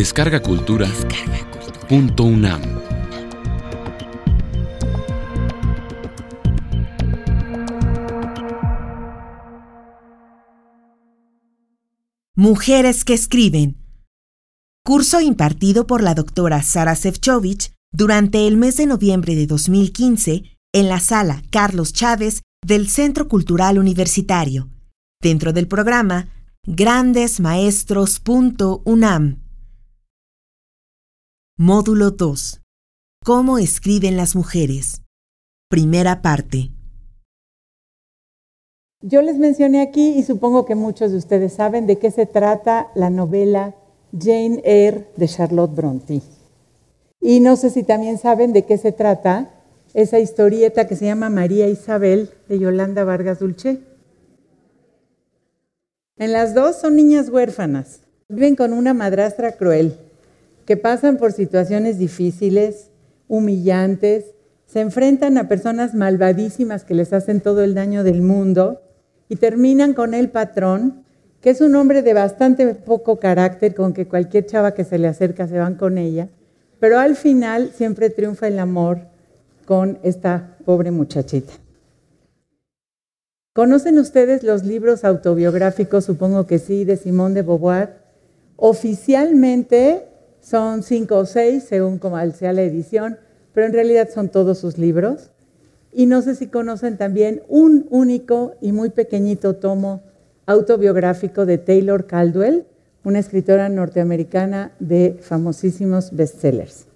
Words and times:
Descarga 0.00 0.40
Cultura. 0.40 0.88
Punto 1.86 2.24
UNAM. 2.24 2.62
Mujeres 12.34 13.04
que 13.04 13.12
escriben. 13.12 13.76
Curso 14.82 15.20
impartido 15.20 15.86
por 15.86 16.02
la 16.02 16.14
doctora 16.14 16.62
Sara 16.62 16.94
Sefcovic 16.94 17.74
durante 17.92 18.48
el 18.48 18.56
mes 18.56 18.78
de 18.78 18.86
noviembre 18.86 19.34
de 19.34 19.46
2015 19.46 20.44
en 20.72 20.88
la 20.88 21.00
sala 21.00 21.42
Carlos 21.50 21.92
Chávez 21.92 22.40
del 22.66 22.88
Centro 22.88 23.28
Cultural 23.28 23.78
Universitario, 23.78 24.70
dentro 25.20 25.52
del 25.52 25.68
programa 25.68 26.30
grandesmaestros.unam. 26.66 29.49
Módulo 31.62 32.10
2. 32.10 32.62
¿Cómo 33.22 33.58
escriben 33.58 34.16
las 34.16 34.34
mujeres? 34.34 35.02
Primera 35.68 36.22
parte. 36.22 36.70
Yo 39.02 39.20
les 39.20 39.36
mencioné 39.36 39.82
aquí, 39.82 40.14
y 40.16 40.22
supongo 40.22 40.64
que 40.64 40.74
muchos 40.74 41.10
de 41.10 41.18
ustedes 41.18 41.52
saben, 41.52 41.86
de 41.86 41.98
qué 41.98 42.10
se 42.10 42.24
trata 42.24 42.88
la 42.94 43.10
novela 43.10 43.74
Jane 44.18 44.62
Eyre 44.64 45.08
de 45.18 45.28
Charlotte 45.28 45.74
Brontë. 45.74 46.22
Y 47.20 47.40
no 47.40 47.56
sé 47.56 47.68
si 47.68 47.82
también 47.82 48.16
saben 48.16 48.54
de 48.54 48.64
qué 48.64 48.78
se 48.78 48.92
trata 48.92 49.50
esa 49.92 50.18
historieta 50.18 50.88
que 50.88 50.96
se 50.96 51.04
llama 51.04 51.28
María 51.28 51.68
Isabel 51.68 52.30
de 52.48 52.58
Yolanda 52.58 53.04
Vargas 53.04 53.38
Dulce. 53.38 53.82
En 56.16 56.32
las 56.32 56.54
dos 56.54 56.76
son 56.76 56.96
niñas 56.96 57.28
huérfanas, 57.28 58.00
viven 58.30 58.56
con 58.56 58.72
una 58.72 58.94
madrastra 58.94 59.58
cruel 59.58 60.09
que 60.70 60.76
pasan 60.76 61.16
por 61.16 61.32
situaciones 61.32 61.98
difíciles, 61.98 62.92
humillantes, 63.26 64.36
se 64.66 64.78
enfrentan 64.78 65.36
a 65.36 65.48
personas 65.48 65.96
malvadísimas 65.96 66.84
que 66.84 66.94
les 66.94 67.12
hacen 67.12 67.40
todo 67.40 67.64
el 67.64 67.74
daño 67.74 68.04
del 68.04 68.22
mundo 68.22 68.80
y 69.28 69.34
terminan 69.34 69.94
con 69.94 70.14
el 70.14 70.30
patrón, 70.30 71.02
que 71.40 71.50
es 71.50 71.60
un 71.60 71.74
hombre 71.74 72.02
de 72.02 72.14
bastante 72.14 72.72
poco 72.76 73.18
carácter, 73.18 73.74
con 73.74 73.92
que 73.92 74.06
cualquier 74.06 74.46
chava 74.46 74.72
que 74.72 74.84
se 74.84 74.98
le 74.98 75.08
acerca 75.08 75.48
se 75.48 75.58
van 75.58 75.74
con 75.74 75.98
ella, 75.98 76.28
pero 76.78 77.00
al 77.00 77.16
final 77.16 77.72
siempre 77.74 78.08
triunfa 78.08 78.46
el 78.46 78.60
amor 78.60 79.08
con 79.66 79.98
esta 80.04 80.56
pobre 80.64 80.92
muchachita. 80.92 81.52
¿Conocen 83.54 83.98
ustedes 83.98 84.44
los 84.44 84.64
libros 84.64 85.04
autobiográficos? 85.04 86.04
Supongo 86.04 86.46
que 86.46 86.60
sí, 86.60 86.84
de 86.84 86.96
Simón 86.96 87.34
de 87.34 87.42
Beauvoir. 87.42 87.96
Oficialmente 88.54 90.06
son 90.40 90.82
cinco 90.82 91.18
o 91.18 91.26
seis, 91.26 91.64
según 91.64 91.98
como 91.98 92.18
sea 92.32 92.52
la 92.52 92.62
edición, 92.62 93.18
pero 93.52 93.66
en 93.66 93.72
realidad 93.72 94.08
son 94.12 94.28
todos 94.28 94.58
sus 94.58 94.78
libros. 94.78 95.30
Y 95.92 96.06
no 96.06 96.22
sé 96.22 96.34
si 96.34 96.46
conocen 96.46 96.96
también 96.96 97.42
un 97.48 97.86
único 97.90 98.54
y 98.60 98.72
muy 98.72 98.90
pequeñito 98.90 99.56
tomo 99.56 100.02
autobiográfico 100.46 101.46
de 101.46 101.58
Taylor 101.58 102.06
Caldwell, 102.06 102.66
una 103.04 103.18
escritora 103.18 103.68
norteamericana 103.68 104.72
de 104.78 105.18
famosísimos 105.20 106.14
bestsellers. 106.14 106.86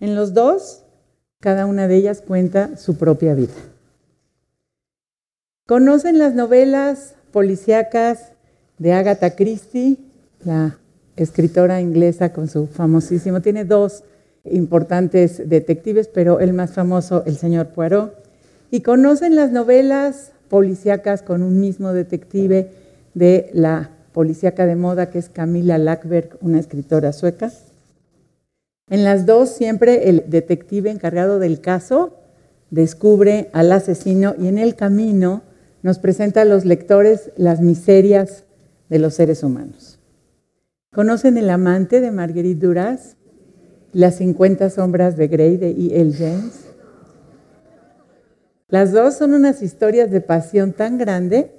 En 0.00 0.14
los 0.14 0.32
dos, 0.34 0.84
cada 1.40 1.66
una 1.66 1.86
de 1.86 1.96
ellas 1.96 2.22
cuenta 2.22 2.76
su 2.76 2.96
propia 2.96 3.34
vida. 3.34 3.54
¿Conocen 5.66 6.18
las 6.18 6.34
novelas 6.34 7.14
policíacas 7.30 8.32
de 8.78 8.92
Agatha 8.92 9.36
Christie, 9.36 9.98
la 10.44 10.78
escritora 11.18 11.80
inglesa 11.80 12.32
con 12.32 12.48
su 12.48 12.66
famosísimo, 12.66 13.40
tiene 13.40 13.64
dos 13.64 14.04
importantes 14.44 15.48
detectives, 15.48 16.08
pero 16.08 16.40
el 16.40 16.52
más 16.52 16.72
famoso, 16.72 17.22
el 17.26 17.36
señor 17.36 17.68
Poirot. 17.68 18.14
Y 18.70 18.80
conocen 18.80 19.34
las 19.34 19.50
novelas 19.50 20.32
policíacas 20.48 21.22
con 21.22 21.42
un 21.42 21.60
mismo 21.60 21.92
detective 21.92 22.70
de 23.14 23.50
la 23.52 23.90
policíaca 24.12 24.66
de 24.66 24.76
moda 24.76 25.10
que 25.10 25.18
es 25.18 25.28
Camila 25.28 25.78
Lackberg, 25.78 26.38
una 26.40 26.58
escritora 26.58 27.12
sueca. 27.12 27.52
En 28.90 29.04
las 29.04 29.26
dos 29.26 29.50
siempre 29.50 30.08
el 30.08 30.24
detective 30.28 30.90
encargado 30.90 31.38
del 31.38 31.60
caso 31.60 32.14
descubre 32.70 33.48
al 33.52 33.72
asesino 33.72 34.34
y 34.38 34.48
en 34.48 34.58
el 34.58 34.74
camino 34.74 35.42
nos 35.82 35.98
presenta 35.98 36.42
a 36.42 36.44
los 36.44 36.64
lectores 36.64 37.30
las 37.36 37.60
miserias 37.60 38.44
de 38.88 38.98
los 38.98 39.14
seres 39.14 39.42
humanos. 39.42 39.97
¿Conocen 40.98 41.38
El 41.38 41.48
amante 41.48 42.00
de 42.00 42.10
Marguerite 42.10 42.66
Duras? 42.66 43.16
Las 43.92 44.16
50 44.16 44.68
sombras 44.68 45.16
de 45.16 45.28
Grey 45.28 45.56
de 45.56 45.70
E. 45.70 46.00
L. 46.00 46.12
James. 46.12 46.64
Las 48.66 48.90
dos 48.90 49.14
son 49.14 49.32
unas 49.32 49.62
historias 49.62 50.10
de 50.10 50.20
pasión 50.20 50.72
tan 50.72 50.98
grande 50.98 51.52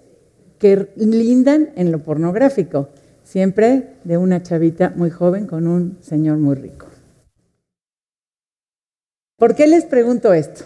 que 0.57 0.89
lindan 0.97 1.69
en 1.77 1.89
lo 1.89 2.03
pornográfico, 2.03 2.89
siempre 3.23 3.93
de 4.03 4.17
una 4.17 4.43
chavita 4.43 4.91
muy 4.93 5.09
joven 5.09 5.47
con 5.47 5.67
un 5.67 5.99
señor 6.01 6.37
muy 6.37 6.55
rico. 6.55 6.87
¿Por 9.37 9.55
qué 9.55 9.67
les 9.67 9.85
pregunto 9.85 10.33
esto? 10.33 10.65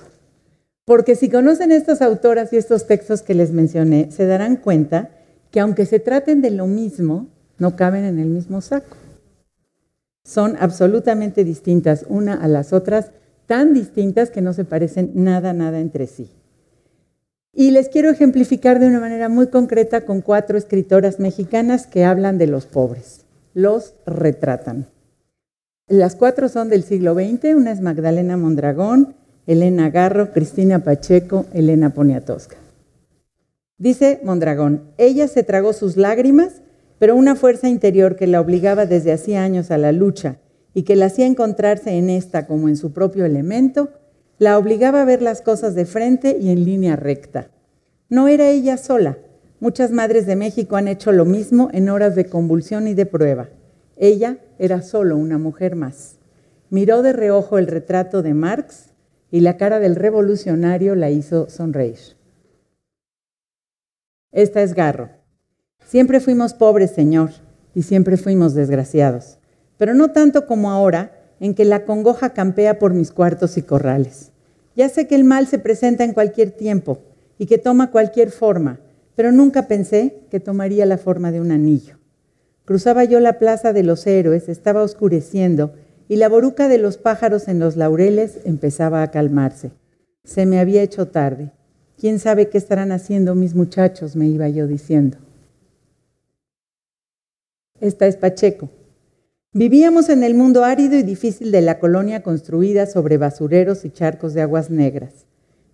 Porque 0.83 1.15
si 1.15 1.29
conocen 1.29 1.71
estas 1.71 2.01
autoras 2.01 2.51
y 2.51 2.57
estos 2.57 2.87
textos 2.87 3.21
que 3.21 3.35
les 3.35 3.51
mencioné, 3.51 4.09
se 4.09 4.25
darán 4.25 4.55
cuenta 4.55 5.11
que 5.51 5.59
aunque 5.59 5.85
se 5.85 5.99
traten 5.99 6.41
de 6.41 6.49
lo 6.49 6.65
mismo, 6.65 7.29
no 7.63 7.77
caben 7.77 8.03
en 8.03 8.19
el 8.19 8.27
mismo 8.27 8.59
saco. 8.59 8.97
Son 10.25 10.57
absolutamente 10.59 11.45
distintas 11.45 12.05
una 12.09 12.33
a 12.33 12.49
las 12.49 12.73
otras, 12.73 13.11
tan 13.47 13.73
distintas 13.73 14.31
que 14.31 14.41
no 14.41 14.51
se 14.51 14.65
parecen 14.65 15.11
nada, 15.13 15.53
nada 15.53 15.79
entre 15.79 16.07
sí. 16.07 16.29
Y 17.53 17.71
les 17.71 17.87
quiero 17.87 18.09
ejemplificar 18.09 18.79
de 18.79 18.87
una 18.87 18.99
manera 18.99 19.29
muy 19.29 19.47
concreta 19.47 20.01
con 20.01 20.19
cuatro 20.19 20.57
escritoras 20.57 21.21
mexicanas 21.21 21.87
que 21.87 22.03
hablan 22.03 22.37
de 22.37 22.47
los 22.47 22.65
pobres, 22.65 23.21
los 23.53 23.93
retratan. 24.05 24.87
Las 25.87 26.17
cuatro 26.17 26.49
son 26.49 26.67
del 26.67 26.83
siglo 26.83 27.13
XX, 27.13 27.55
una 27.55 27.71
es 27.71 27.79
Magdalena 27.79 28.35
Mondragón, 28.35 29.15
Elena 29.47 29.89
Garro, 29.89 30.33
Cristina 30.33 30.83
Pacheco, 30.83 31.45
Elena 31.53 31.91
Poniatowska. 31.91 32.57
Dice 33.77 34.19
Mondragón, 34.23 34.81
ella 34.97 35.29
se 35.29 35.43
tragó 35.43 35.71
sus 35.71 35.95
lágrimas 35.95 36.62
pero 37.03 37.17
una 37.17 37.35
fuerza 37.35 37.67
interior 37.67 38.15
que 38.15 38.27
la 38.27 38.39
obligaba 38.39 38.85
desde 38.85 39.11
hacía 39.11 39.43
años 39.43 39.71
a 39.71 39.77
la 39.77 39.91
lucha 39.91 40.37
y 40.73 40.83
que 40.83 40.95
la 40.95 41.07
hacía 41.07 41.25
encontrarse 41.25 41.97
en 41.97 42.09
esta 42.09 42.47
como 42.47 42.69
en 42.69 42.77
su 42.77 42.93
propio 42.93 43.25
elemento, 43.25 43.89
la 44.37 44.57
obligaba 44.57 45.01
a 45.01 45.05
ver 45.05 45.21
las 45.21 45.41
cosas 45.41 45.75
de 45.75 45.85
frente 45.85 46.37
y 46.39 46.49
en 46.49 46.63
línea 46.63 46.95
recta. 46.95 47.49
No 48.07 48.29
era 48.29 48.47
ella 48.47 48.77
sola. 48.77 49.17
Muchas 49.59 49.91
madres 49.91 50.25
de 50.25 50.37
México 50.37 50.77
han 50.77 50.87
hecho 50.87 51.11
lo 51.11 51.25
mismo 51.25 51.67
en 51.73 51.89
horas 51.89 52.15
de 52.15 52.27
convulsión 52.27 52.87
y 52.87 52.93
de 52.93 53.05
prueba. 53.05 53.49
Ella 53.97 54.37
era 54.57 54.81
solo 54.81 55.17
una 55.17 55.37
mujer 55.37 55.75
más. 55.75 56.19
Miró 56.69 57.01
de 57.01 57.11
reojo 57.11 57.57
el 57.57 57.67
retrato 57.67 58.21
de 58.21 58.33
Marx 58.33 58.93
y 59.29 59.41
la 59.41 59.57
cara 59.57 59.81
del 59.81 59.97
revolucionario 59.97 60.95
la 60.95 61.09
hizo 61.09 61.49
sonreír. 61.49 61.99
Esta 64.31 64.61
es 64.63 64.73
Garro. 64.73 65.22
Siempre 65.93 66.19
fuimos 66.19 66.55
pobres, 66.55 66.89
Señor, 66.89 67.29
y 67.75 67.83
siempre 67.83 68.17
fuimos 68.17 68.55
desgraciados, 68.55 69.37
pero 69.77 69.93
no 69.93 70.09
tanto 70.09 70.47
como 70.47 70.71
ahora, 70.71 71.11
en 71.39 71.53
que 71.53 71.65
la 71.65 71.85
congoja 71.85 72.31
campea 72.31 72.79
por 72.79 72.95
mis 72.95 73.11
cuartos 73.11 73.59
y 73.59 73.61
corrales. 73.61 74.31
Ya 74.75 74.89
sé 74.89 75.05
que 75.05 75.13
el 75.13 75.23
mal 75.23 75.45
se 75.45 75.59
presenta 75.59 76.03
en 76.03 76.13
cualquier 76.13 76.49
tiempo 76.49 76.97
y 77.37 77.45
que 77.45 77.59
toma 77.59 77.91
cualquier 77.91 78.31
forma, 78.31 78.79
pero 79.13 79.31
nunca 79.31 79.67
pensé 79.67 80.15
que 80.31 80.39
tomaría 80.39 80.87
la 80.87 80.97
forma 80.97 81.31
de 81.31 81.41
un 81.41 81.51
anillo. 81.51 81.99
Cruzaba 82.65 83.03
yo 83.03 83.19
la 83.19 83.37
plaza 83.37 83.71
de 83.71 83.83
los 83.83 84.07
héroes, 84.07 84.49
estaba 84.49 84.81
oscureciendo 84.81 85.75
y 86.07 86.15
la 86.15 86.27
boruca 86.27 86.69
de 86.69 86.79
los 86.79 86.97
pájaros 86.97 87.47
en 87.47 87.59
los 87.59 87.75
laureles 87.77 88.39
empezaba 88.45 89.03
a 89.03 89.11
calmarse. 89.11 89.69
Se 90.23 90.47
me 90.47 90.59
había 90.59 90.81
hecho 90.81 91.09
tarde. 91.09 91.51
¿Quién 91.99 92.17
sabe 92.17 92.49
qué 92.49 92.57
estarán 92.57 92.91
haciendo 92.91 93.35
mis 93.35 93.53
muchachos? 93.53 94.15
me 94.15 94.25
iba 94.25 94.49
yo 94.49 94.65
diciendo. 94.65 95.19
Esta 97.83 98.07
es 98.07 98.15
Pacheco. 98.15 98.69
Vivíamos 99.51 100.07
en 100.07 100.23
el 100.23 100.35
mundo 100.35 100.63
árido 100.63 100.95
y 100.95 101.03
difícil 101.03 101.51
de 101.51 101.59
la 101.59 101.79
colonia 101.79 102.23
construida 102.23 102.85
sobre 102.85 103.17
basureros 103.17 103.83
y 103.83 103.89
charcos 103.89 104.33
de 104.33 104.41
aguas 104.41 104.69
negras. 104.69 105.25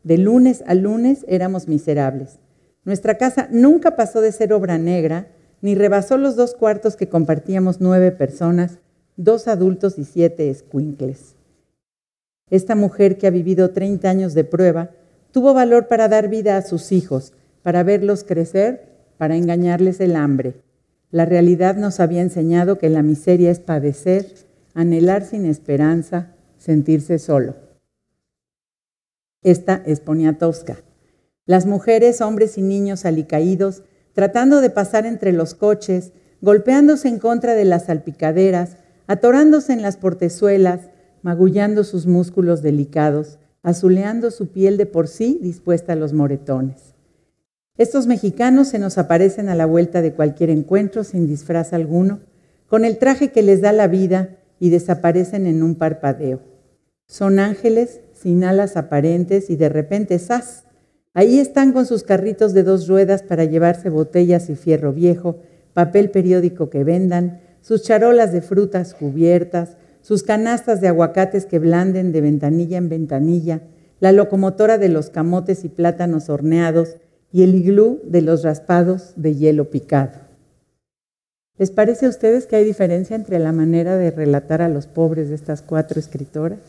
De 0.04 0.18
lunes 0.18 0.64
a 0.66 0.74
lunes 0.74 1.24
éramos 1.28 1.68
miserables. 1.68 2.40
Nuestra 2.84 3.20
casa 3.20 3.48
nunca 3.52 3.96
pasó 3.96 4.22
de 4.22 4.32
ser 4.32 4.54
obra 4.54 4.80
negra, 4.80 5.28
ni 5.62 5.76
rebasó 5.76 6.18
los 6.18 6.36
dos 6.36 6.56
cuartos 6.56 6.96
que 6.96 7.10
compartíamos 7.10 7.80
nueve 7.80 8.12
personas, 8.12 8.80
dos 9.16 9.48
adultos 9.48 10.00
y 10.00 10.04
siete 10.04 10.50
escuincles. 10.50 11.36
Esta 12.50 12.74
mujer 12.74 13.20
que 13.20 13.28
ha 13.28 13.30
vivido 13.30 13.70
30 13.70 14.10
años 14.10 14.34
de 14.34 14.46
prueba 14.46 14.90
tuvo 15.32 15.54
valor 15.54 15.88
para 15.88 16.08
dar 16.08 16.28
vida 16.28 16.58
a 16.58 16.64
sus 16.64 16.92
hijos, 16.92 17.34
para 17.62 17.84
verlos 17.84 18.24
crecer, 18.24 18.98
para 19.20 19.36
engañarles 19.36 20.00
el 20.00 20.16
hambre 20.16 20.56
La 21.12 21.26
realidad 21.26 21.76
nos 21.76 22.00
había 22.00 22.22
enseñado 22.22 22.78
que 22.78 22.90
la 22.90 23.02
miseria 23.02 23.50
es 23.50 23.60
padecer, 23.60 24.28
anhelar 24.76 25.26
sin 25.26 25.46
esperanza, 25.46 26.36
sentirse 26.58 27.18
solo. 27.18 27.56
Esta 29.42 29.82
es 29.86 30.02
Poniatowska. 30.02 30.84
Las 31.46 31.66
mujeres, 31.66 32.22
hombres 32.22 32.60
y 32.60 32.62
niños 32.62 33.06
alicaídos, 33.06 33.82
tratando 34.14 34.62
de 34.62 34.70
pasar 34.70 35.08
entre 35.08 35.32
los 35.32 35.56
coches, 35.56 36.12
golpeándose 36.42 37.08
en 37.08 37.18
contra 37.18 37.56
de 37.56 37.66
las 37.66 37.86
salpicaderas, 37.86 38.78
atorándose 39.08 39.74
en 39.74 39.82
las 39.82 39.98
portezuelas, 39.98 40.90
magullando 41.24 41.84
sus 41.84 42.06
músculos 42.06 42.62
delicados, 42.62 43.40
azuleando 43.64 44.30
su 44.30 44.50
piel 44.50 44.78
de 44.78 44.86
por 44.86 45.08
sí 45.08 45.40
dispuesta 45.42 45.94
a 45.94 45.96
los 45.96 46.14
moretones. 46.14 46.94
Estos 47.80 48.08
mexicanos 48.08 48.68
se 48.68 48.78
nos 48.78 48.98
aparecen 48.98 49.48
a 49.48 49.56
la 49.56 49.66
vuelta 49.66 50.02
de 50.02 50.12
cualquier 50.12 50.50
encuentro 50.50 51.06
sin 51.06 51.28
disfraz 51.28 51.72
alguno, 51.72 52.20
con 52.68 52.84
el 52.84 52.98
traje 52.98 53.32
que 53.32 53.42
les 53.42 53.62
da 53.62 53.72
la 53.72 53.88
vida 53.88 54.36
y 54.60 54.70
desaparecen 54.70 55.48
en 55.48 55.64
un 55.64 55.76
parpadeo. 55.76 56.42
Son 57.08 57.40
ángeles 57.40 58.02
sin 58.12 58.44
alas 58.44 58.76
aparentes 58.76 59.50
y 59.50 59.56
de 59.56 59.70
repente 59.70 60.20
¡zas! 60.20 60.66
Ahí 61.14 61.40
están 61.40 61.72
con 61.72 61.86
sus 61.86 62.04
carritos 62.04 62.54
de 62.54 62.64
dos 62.64 62.86
ruedas 62.90 63.24
para 63.24 63.46
llevarse 63.46 63.88
botellas 63.88 64.50
y 64.50 64.58
fierro 64.58 64.92
viejo, 64.92 65.38
papel 65.74 66.12
periódico 66.12 66.70
que 66.70 66.84
vendan, 66.84 67.40
sus 67.62 67.84
charolas 67.84 68.34
de 68.34 68.42
frutas 68.42 68.94
cubiertas, 68.94 69.78
sus 70.02 70.24
canastas 70.24 70.82
de 70.82 70.90
aguacates 70.90 71.46
que 71.46 71.60
blanden 71.60 72.12
de 72.12 72.20
ventanilla 72.20 72.78
en 72.78 72.90
ventanilla, 72.90 73.62
la 74.02 74.12
locomotora 74.12 74.78
de 74.78 74.90
los 74.90 75.10
camotes 75.10 75.64
y 75.64 75.70
plátanos 75.70 76.28
horneados, 76.28 76.98
y 77.32 77.44
el 77.44 77.56
iglú 77.56 78.00
de 78.04 78.22
los 78.22 78.44
raspados 78.44 79.14
de 79.16 79.36
hielo 79.36 79.70
picado. 79.70 80.12
¿Les 81.58 81.72
parece 81.72 82.06
a 82.06 82.10
ustedes 82.10 82.46
que 82.46 82.56
hay 82.56 82.64
diferencia 82.64 83.16
entre 83.16 83.38
la 83.38 83.52
manera 83.52 83.98
de 83.98 84.12
relatar 84.12 84.62
a 84.62 84.70
los 84.70 84.88
pobres 84.88 85.30
de 85.30 85.36
estas 85.36 85.62
cuatro 85.62 86.00
escritoras? 86.00 86.60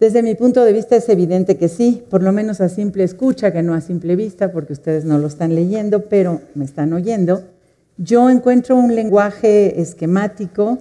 Desde 0.00 0.22
mi 0.22 0.34
punto 0.34 0.64
de 0.64 0.72
vista 0.72 0.96
es 0.96 1.08
evidente 1.08 1.56
que 1.56 1.68
sí, 1.68 2.02
por 2.10 2.22
lo 2.22 2.32
menos 2.32 2.60
a 2.60 2.68
simple 2.68 3.04
escucha, 3.04 3.52
que 3.52 3.62
no 3.62 3.74
a 3.74 3.80
simple 3.80 4.16
vista, 4.16 4.50
porque 4.50 4.72
ustedes 4.72 5.04
no 5.04 5.18
lo 5.18 5.28
están 5.28 5.54
leyendo, 5.54 6.06
pero 6.06 6.40
me 6.54 6.64
están 6.64 6.92
oyendo. 6.92 7.42
Yo 7.96 8.28
encuentro 8.28 8.76
un 8.76 8.94
lenguaje 8.94 9.80
esquemático 9.80 10.78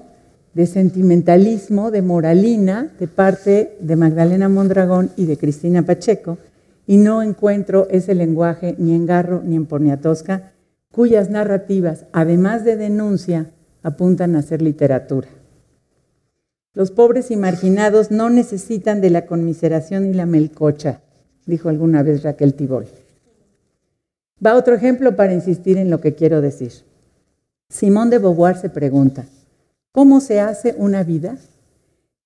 de 0.54 0.66
sentimentalismo, 0.66 1.92
de 1.92 2.02
moralina, 2.02 2.92
de 3.00 3.08
parte 3.08 3.76
de 3.80 3.96
Magdalena 3.96 4.50
Mondragón 4.50 5.12
y 5.16 5.26
de 5.26 5.38
Cristina 5.38 5.84
Pacheco, 5.84 6.38
y 6.86 6.98
no 6.98 7.22
encuentro 7.22 7.88
ese 7.90 8.16
lenguaje 8.16 8.76
ni 8.78 8.94
en 8.94 9.06
Garro 9.06 9.42
ni 9.44 9.56
en 9.56 9.66
Poniatowska, 9.66 10.54
cuyas 10.92 11.30
narrativas, 11.30 12.06
además 12.12 12.64
de 12.64 12.76
denuncia, 12.76 13.52
apuntan 13.82 14.36
a 14.36 14.42
ser 14.42 14.62
literatura. 14.62 15.28
Los 16.74 16.92
pobres 16.92 17.32
y 17.32 17.36
marginados 17.36 18.12
no 18.12 18.30
necesitan 18.30 19.00
de 19.02 19.10
la 19.10 19.26
conmiseración 19.26 20.06
y 20.06 20.14
la 20.14 20.26
melcocha, 20.26 21.02
dijo 21.46 21.70
alguna 21.70 22.04
vez 22.04 22.24
Raquel 22.24 22.56
Tibol. 22.56 22.88
Va 24.46 24.56
otro 24.56 24.76
ejemplo 24.76 25.16
para 25.16 25.34
insistir 25.34 25.78
en 25.78 25.90
lo 25.90 26.02
que 26.02 26.16
quiero 26.16 26.42
decir. 26.42 26.72
Simón 27.70 28.10
de 28.10 28.20
Beauvoir 28.20 28.58
se 28.58 28.70
pregunta, 28.70 29.26
¿cómo 29.92 30.20
se 30.20 30.40
hace 30.40 30.76
una 30.78 31.04
vida? 31.04 31.38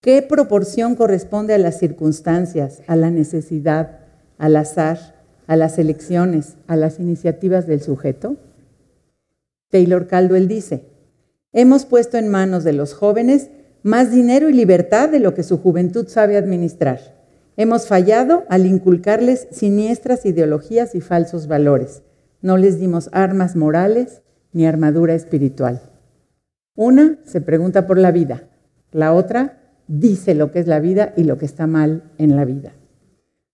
¿Qué 0.02 0.22
proporción 0.22 0.96
corresponde 0.96 1.54
a 1.54 1.58
las 1.58 1.78
circunstancias, 1.80 2.82
a 2.88 2.96
la 2.96 3.12
necesidad, 3.12 4.07
al 4.38 4.56
azar, 4.56 5.16
a 5.48 5.56
las 5.56 5.78
elecciones, 5.78 6.56
a 6.68 6.76
las 6.76 7.00
iniciativas 7.00 7.68
del 7.68 7.82
sujeto? 7.82 8.38
Taylor 9.70 10.08
Caldwell 10.08 10.48
dice, 10.48 10.86
hemos 11.52 11.86
puesto 11.86 12.18
en 12.18 12.30
manos 12.30 12.64
de 12.64 12.74
los 12.74 12.94
jóvenes 12.94 13.50
más 13.84 14.12
dinero 14.12 14.50
y 14.50 14.54
libertad 14.54 15.10
de 15.10 15.20
lo 15.20 15.34
que 15.34 15.44
su 15.44 15.58
juventud 15.58 16.08
sabe 16.08 16.38
administrar. 16.38 17.00
Hemos 17.56 17.88
fallado 17.88 18.46
al 18.50 18.66
inculcarles 18.66 19.48
siniestras 19.52 20.26
ideologías 20.26 20.94
y 20.94 21.02
falsos 21.02 21.48
valores. 21.48 22.04
No 22.42 22.58
les 22.58 22.80
dimos 22.80 23.10
armas 23.14 23.56
morales 23.56 24.22
ni 24.54 24.66
armadura 24.66 25.16
espiritual. 25.16 25.82
Una 26.76 27.18
se 27.24 27.42
pregunta 27.42 27.88
por 27.88 27.98
la 27.98 28.12
vida, 28.12 28.44
la 28.92 29.14
otra 29.14 29.58
dice 29.88 30.36
lo 30.36 30.52
que 30.52 30.60
es 30.60 30.68
la 30.68 30.80
vida 30.80 31.14
y 31.18 31.24
lo 31.24 31.38
que 31.38 31.46
está 31.46 31.66
mal 31.66 32.04
en 32.18 32.36
la 32.36 32.46
vida. 32.46 32.74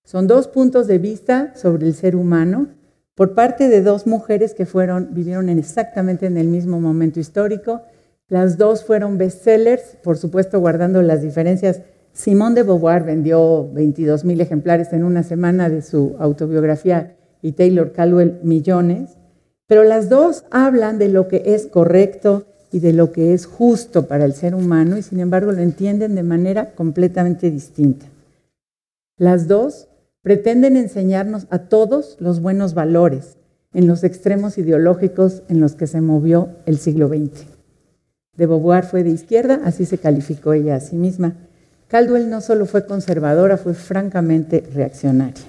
Son 0.06 0.28
dos 0.28 0.48
puntos 0.48 0.88
de 0.88 0.98
vista 0.98 1.56
sobre 1.56 1.88
el 1.88 1.94
ser 1.94 2.16
humano 2.16 2.68
por 3.16 3.36
parte 3.36 3.70
de 3.70 3.82
dos 3.82 4.06
mujeres 4.06 4.54
que 4.54 4.66
fueron, 4.66 5.10
vivieron 5.14 5.50
exactamente 5.50 6.26
en 6.26 6.38
el 6.38 6.48
mismo 6.48 6.82
momento 6.82 7.20
histórico. 7.20 7.82
Las 8.28 8.58
dos 8.58 8.84
fueron 8.84 9.18
bestsellers, 9.18 9.98
por 10.04 10.18
supuesto 10.18 10.60
guardando 10.60 11.02
las 11.02 11.22
diferencias. 11.22 11.82
Simone 12.12 12.56
de 12.56 12.64
Beauvoir 12.64 13.04
vendió 13.04 13.72
22 13.72 14.26
mil 14.26 14.42
ejemplares 14.42 14.92
en 14.94 15.04
una 15.04 15.24
semana 15.24 15.70
de 15.70 15.82
su 15.82 16.16
autobiografía 16.20 17.16
y 17.42 17.54
Taylor 17.54 17.92
Caldwell 17.92 18.40
millones, 18.44 19.18
pero 19.68 19.84
las 19.84 20.10
dos 20.10 20.44
hablan 20.52 20.98
de 20.98 21.10
lo 21.10 21.28
que 21.28 21.44
es 21.46 21.68
correcto 21.68 22.46
y 22.72 22.80
de 22.80 22.94
lo 22.94 23.12
que 23.12 23.34
es 23.34 23.46
justo 23.46 24.08
para 24.08 24.26
el 24.26 24.34
ser 24.34 24.56
humano 24.56 24.98
y 24.98 25.02
sin 25.04 25.20
embargo 25.20 25.52
lo 25.52 25.62
entienden 25.62 26.16
de 26.16 26.24
manera 26.24 26.72
completamente 26.72 27.52
distinta. 27.52 28.08
Las 29.18 29.48
dos 29.48 29.88
pretenden 30.24 30.78
enseñarnos 30.78 31.46
a 31.52 31.60
todos 31.60 32.18
los 32.20 32.40
buenos 32.40 32.74
valores 32.74 33.38
en 33.74 33.88
los 33.88 34.04
extremos 34.04 34.58
ideológicos 34.58 35.44
en 35.50 35.60
los 35.60 35.76
que 35.76 35.86
se 35.86 36.02
movió 36.02 36.50
el 36.66 36.78
siglo 36.78 37.10
XX. 37.10 37.46
De 38.36 38.48
Beauvoir 38.48 38.86
fue 38.86 39.04
de 39.04 39.12
izquierda, 39.12 39.62
así 39.64 39.86
se 39.86 39.98
calificó 39.98 40.54
ella 40.54 40.76
a 40.76 40.80
sí 40.80 40.96
misma. 40.96 41.36
Caldwell 41.88 42.30
no 42.30 42.42
solo 42.42 42.66
fue 42.66 42.86
conservadora, 42.86 43.58
fue 43.58 43.74
francamente 43.74 44.64
reaccionaria. 44.74 45.44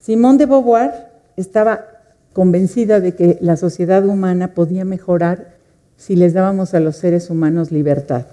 Simone 0.00 0.38
de 0.38 0.46
Beauvoir 0.46 1.10
estaba 1.36 1.86
convencida 2.32 3.00
de 3.00 3.14
que 3.14 3.38
la 3.40 3.56
sociedad 3.56 4.04
humana 4.04 4.54
podía 4.54 4.84
mejorar 4.84 5.54
si 5.96 6.16
les 6.16 6.32
dábamos 6.32 6.74
a 6.74 6.80
los 6.80 6.96
seres 6.96 7.30
humanos 7.30 7.70
libertad, 7.70 8.26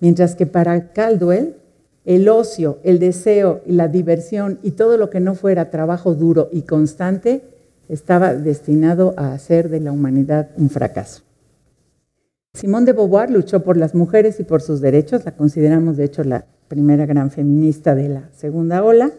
mientras 0.00 0.34
que 0.34 0.46
para 0.46 0.92
Caldwell 0.92 1.56
el 2.04 2.28
ocio, 2.28 2.78
el 2.82 2.98
deseo 2.98 3.60
y 3.66 3.72
la 3.72 3.88
diversión 3.88 4.58
y 4.62 4.72
todo 4.72 4.96
lo 4.96 5.10
que 5.10 5.20
no 5.20 5.34
fuera 5.34 5.70
trabajo 5.70 6.14
duro 6.14 6.48
y 6.52 6.62
constante 6.62 7.42
estaba 7.88 8.34
destinado 8.34 9.14
a 9.16 9.32
hacer 9.32 9.68
de 9.68 9.80
la 9.80 9.92
humanidad 9.92 10.50
un 10.56 10.70
fracaso. 10.70 11.22
Simone 12.54 12.86
de 12.86 12.92
Beauvoir 12.92 13.30
luchó 13.30 13.62
por 13.62 13.76
las 13.76 13.94
mujeres 13.94 14.38
y 14.40 14.44
por 14.44 14.60
sus 14.60 14.80
derechos, 14.80 15.24
la 15.24 15.36
consideramos 15.36 15.96
de 15.96 16.04
hecho 16.04 16.22
la 16.22 16.46
primera 16.68 17.06
gran 17.06 17.30
feminista 17.30 17.94
de 17.94 18.08
la 18.08 18.28
segunda 18.34 18.82
ola. 18.82 19.10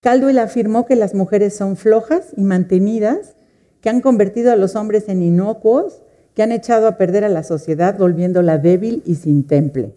Caldwell 0.00 0.38
afirmó 0.38 0.86
que 0.86 0.96
las 0.96 1.14
mujeres 1.14 1.54
son 1.56 1.76
flojas 1.76 2.28
y 2.36 2.42
mantenidas, 2.42 3.34
que 3.80 3.90
han 3.90 4.00
convertido 4.00 4.52
a 4.52 4.56
los 4.56 4.76
hombres 4.76 5.08
en 5.08 5.22
inocuos, 5.22 6.02
que 6.34 6.42
han 6.42 6.52
echado 6.52 6.86
a 6.86 6.96
perder 6.96 7.24
a 7.24 7.28
la 7.28 7.42
sociedad 7.42 7.98
volviéndola 7.98 8.58
débil 8.58 9.02
y 9.04 9.16
sin 9.16 9.46
temple. 9.46 9.94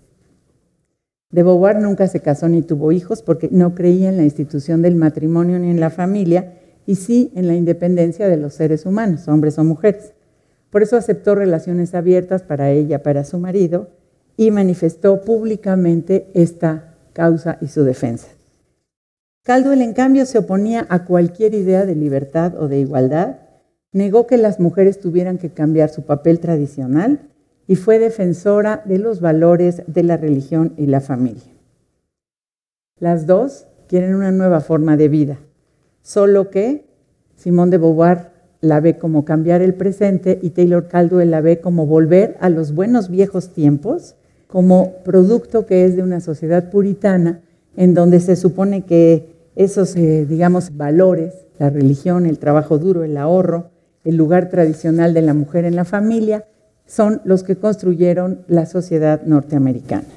De 1.33 1.41
Beauvoir 1.41 1.79
nunca 1.79 2.07
se 2.07 2.19
casó 2.19 2.47
ni 2.47 2.61
tuvo 2.61 2.91
hijos 2.91 3.23
porque 3.23 3.49
no 3.51 3.73
creía 3.73 4.09
en 4.09 4.17
la 4.17 4.23
institución 4.23 4.83
del 4.83 4.95
matrimonio 4.95 5.57
ni 5.57 5.71
en 5.71 5.79
la 5.79 5.89
familia, 5.89 6.59
y 6.85 6.93
sí 6.93 7.31
en 7.33 7.47
la 7.47 7.55
independencia 7.55 8.27
de 8.27 8.37
los 8.37 8.53
seres 8.53 8.85
humanos, 8.85 9.27
hombres 9.27 9.57
o 9.57 9.63
mujeres. 9.63 10.13
Por 10.69 10.83
eso 10.83 10.95
aceptó 10.95 11.33
relaciones 11.33 11.95
abiertas 11.95 12.43
para 12.43 12.69
ella, 12.69 13.01
para 13.01 13.23
su 13.23 13.39
marido, 13.39 13.89
y 14.37 14.51
manifestó 14.51 15.21
públicamente 15.21 16.29
esta 16.35 16.97
causa 17.13 17.57
y 17.61 17.67
su 17.67 17.83
defensa. 17.83 18.27
Caldwell, 19.41 19.81
en 19.81 19.93
cambio, 19.93 20.27
se 20.27 20.37
oponía 20.37 20.85
a 20.87 21.03
cualquier 21.03 21.55
idea 21.55 21.87
de 21.87 21.95
libertad 21.95 22.53
o 22.61 22.67
de 22.67 22.79
igualdad, 22.79 23.37
negó 23.91 24.27
que 24.27 24.37
las 24.37 24.59
mujeres 24.59 24.99
tuvieran 24.99 25.39
que 25.39 25.49
cambiar 25.49 25.89
su 25.89 26.03
papel 26.03 26.39
tradicional 26.39 27.32
y 27.67 27.75
fue 27.75 27.99
defensora 27.99 28.81
de 28.85 28.99
los 28.99 29.21
valores 29.21 29.83
de 29.87 30.03
la 30.03 30.17
religión 30.17 30.73
y 30.77 30.87
la 30.87 31.01
familia. 31.01 31.51
Las 32.99 33.25
dos 33.25 33.67
quieren 33.87 34.15
una 34.15 34.31
nueva 34.31 34.61
forma 34.61 34.97
de 34.97 35.09
vida, 35.09 35.39
solo 36.01 36.49
que 36.49 36.85
Simón 37.35 37.69
de 37.69 37.77
Beauvoir 37.77 38.31
la 38.61 38.79
ve 38.79 38.97
como 38.97 39.25
cambiar 39.25 39.61
el 39.61 39.73
presente 39.73 40.39
y 40.41 40.51
Taylor 40.51 40.87
Caldwell 40.87 41.31
la 41.31 41.41
ve 41.41 41.59
como 41.59 41.85
volver 41.85 42.37
a 42.39 42.49
los 42.49 42.73
buenos 42.73 43.09
viejos 43.09 43.49
tiempos, 43.49 44.15
como 44.47 44.93
producto 45.03 45.65
que 45.65 45.85
es 45.85 45.95
de 45.95 46.03
una 46.03 46.21
sociedad 46.21 46.69
puritana 46.69 47.41
en 47.75 47.93
donde 47.93 48.19
se 48.19 48.35
supone 48.35 48.83
que 48.85 49.33
esos, 49.55 49.95
eh, 49.95 50.25
digamos, 50.25 50.77
valores, 50.77 51.33
la 51.59 51.69
religión, 51.69 52.25
el 52.25 52.39
trabajo 52.39 52.77
duro, 52.77 53.03
el 53.03 53.17
ahorro, 53.17 53.71
el 54.03 54.15
lugar 54.15 54.49
tradicional 54.49 55.13
de 55.13 55.21
la 55.21 55.33
mujer 55.33 55.65
en 55.65 55.75
la 55.75 55.85
familia, 55.85 56.45
son 56.93 57.21
los 57.25 57.41
que 57.41 57.55
construyeron 57.55 58.43
la 58.47 58.67
sociedad 58.67 59.23
norteamericana. 59.23 60.07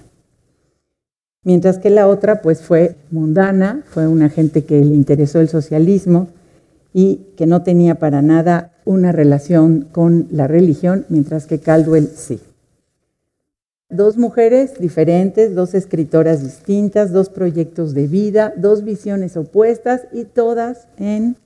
Mientras 1.42 1.78
que 1.78 1.88
la 1.88 2.06
otra 2.06 2.42
pues 2.42 2.60
fue 2.60 2.96
mundana, 3.10 3.82
fue 3.86 4.06
una 4.06 4.28
gente 4.28 4.64
que 4.64 4.84
le 4.84 4.94
interesó 4.94 5.40
el 5.40 5.48
socialismo 5.48 6.28
y 6.92 7.28
que 7.36 7.46
no 7.46 7.62
tenía 7.62 7.94
para 7.94 8.20
nada 8.20 8.72
una 8.84 9.10
relación 9.10 9.88
con 9.90 10.28
la 10.30 10.48
religión, 10.48 11.06
mientras 11.08 11.46
que 11.46 11.60
Caldwell 11.60 12.08
sí. 12.14 12.40
Dos 13.88 14.18
mujeres 14.18 14.78
diferentes, 14.78 15.54
dos 15.54 15.72
escritoras 15.72 16.42
distintas, 16.42 17.10
dos 17.10 17.30
proyectos 17.30 17.94
de 17.94 18.06
vida, 18.06 18.52
dos 18.56 18.84
visiones 18.84 19.36
opuestas 19.36 20.02
y 20.12 20.24
todas 20.24 20.88
en 20.98 21.36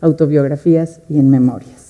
autobiografías 0.00 1.00
y 1.08 1.18
en 1.18 1.30
memorias. 1.30 1.85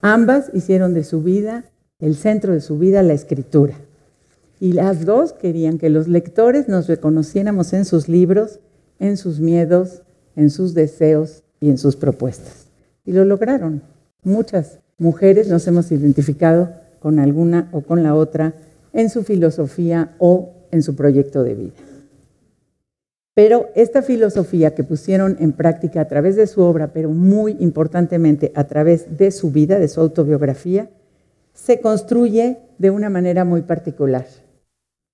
Ambas 0.00 0.50
hicieron 0.54 0.94
de 0.94 1.02
su 1.02 1.22
vida, 1.22 1.64
el 1.98 2.14
centro 2.14 2.52
de 2.52 2.60
su 2.60 2.78
vida, 2.78 3.02
la 3.02 3.14
escritura. 3.14 3.74
Y 4.60 4.72
las 4.72 5.04
dos 5.04 5.32
querían 5.32 5.78
que 5.78 5.90
los 5.90 6.06
lectores 6.06 6.68
nos 6.68 6.86
reconociéramos 6.86 7.72
en 7.72 7.84
sus 7.84 8.08
libros, 8.08 8.60
en 9.00 9.16
sus 9.16 9.40
miedos, 9.40 10.02
en 10.36 10.50
sus 10.50 10.74
deseos 10.74 11.42
y 11.60 11.70
en 11.70 11.78
sus 11.78 11.96
propuestas. 11.96 12.66
Y 13.04 13.12
lo 13.12 13.24
lograron. 13.24 13.82
Muchas 14.22 14.78
mujeres 14.98 15.48
nos 15.48 15.66
hemos 15.66 15.90
identificado 15.90 16.70
con 17.00 17.18
alguna 17.18 17.68
o 17.72 17.80
con 17.80 18.04
la 18.04 18.14
otra 18.14 18.54
en 18.92 19.10
su 19.10 19.24
filosofía 19.24 20.14
o 20.18 20.52
en 20.70 20.82
su 20.82 20.94
proyecto 20.94 21.42
de 21.42 21.54
vida. 21.54 21.87
Pero 23.38 23.68
esta 23.76 24.02
filosofía 24.02 24.74
que 24.74 24.82
pusieron 24.82 25.36
en 25.38 25.52
práctica 25.52 26.00
a 26.00 26.08
través 26.08 26.34
de 26.34 26.48
su 26.48 26.60
obra, 26.60 26.92
pero 26.92 27.10
muy 27.10 27.56
importantemente 27.60 28.50
a 28.56 28.64
través 28.64 29.16
de 29.16 29.30
su 29.30 29.52
vida, 29.52 29.78
de 29.78 29.86
su 29.86 30.00
autobiografía, 30.00 30.90
se 31.54 31.80
construye 31.80 32.58
de 32.78 32.90
una 32.90 33.10
manera 33.10 33.44
muy 33.44 33.62
particular. 33.62 34.26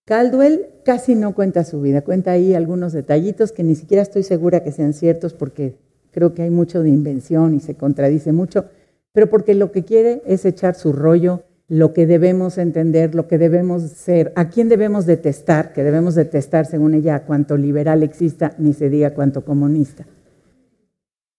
Caldwell 0.07 0.69
casi 0.87 1.15
no 1.17 1.35
cuenta 1.35 1.65
su 1.65 1.83
vida, 1.83 2.01
cuenta 2.01 2.31
ahí 2.31 2.55
algunos 2.55 2.95
detallitos 2.95 3.53
que 3.53 3.63
ni 3.63 3.75
siquiera 3.75 4.03
estoy 4.03 4.23
segura 4.23 4.65
que 4.65 4.73
sean 4.73 4.95
ciertos 4.95 5.35
porque 5.35 5.77
creo 6.11 6.33
que 6.33 6.45
hay 6.45 6.51
mucho 6.51 6.83
de 6.83 6.89
invención 6.89 7.55
y 7.55 7.61
se 7.61 7.75
contradice 7.75 8.33
mucho, 8.33 8.71
pero 9.13 9.29
porque 9.29 9.53
lo 9.53 9.71
que 9.71 9.85
quiere 9.85 10.23
es 10.25 10.47
echar 10.47 10.77
su 10.77 10.95
rollo 10.95 11.43
lo 11.69 11.93
que 11.95 12.07
debemos 12.07 12.59
entender, 12.59 13.15
lo 13.15 13.27
que 13.27 13.39
debemos 13.39 13.83
ser, 13.83 14.33
a 14.37 14.51
quién 14.51 14.69
debemos 14.69 15.07
detestar, 15.07 15.73
que 15.73 15.83
debemos 15.83 16.15
detestar 16.15 16.67
según 16.67 16.95
ella 16.95 17.25
cuanto 17.25 17.57
liberal 17.57 18.03
exista, 18.03 18.55
ni 18.59 18.75
se 18.75 18.91
diga 18.91 19.15
cuanto 19.15 19.45
comunista. 19.45 20.05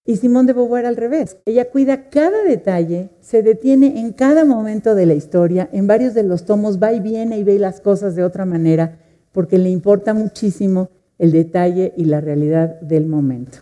Y 0.08 0.18
Simón 0.18 0.46
de 0.46 0.54
Beauvoir 0.54 0.86
al 0.86 0.98
revés. 0.98 1.38
Ella 1.46 1.70
cuida 1.70 2.10
cada 2.10 2.44
detalle, 2.44 3.10
se 3.22 3.42
detiene 3.42 4.00
en 4.00 4.14
cada 4.14 4.46
momento 4.46 4.94
de 4.94 5.08
la 5.08 5.16
historia, 5.16 5.68
en 5.72 5.88
varios 5.88 6.14
de 6.14 6.24
los 6.24 6.46
tomos 6.46 6.82
va 6.82 6.94
y 6.94 7.00
viene 7.00 7.40
y 7.40 7.44
ve 7.44 7.58
las 7.58 7.82
cosas 7.82 8.16
de 8.16 8.24
otra 8.24 8.46
manera, 8.46 9.00
porque 9.32 9.58
le 9.58 9.70
importa 9.70 10.14
muchísimo 10.14 10.90
el 11.18 11.32
detalle 11.32 11.94
y 11.98 12.06
la 12.06 12.22
realidad 12.22 12.80
del 12.82 13.08
momento. 13.08 13.60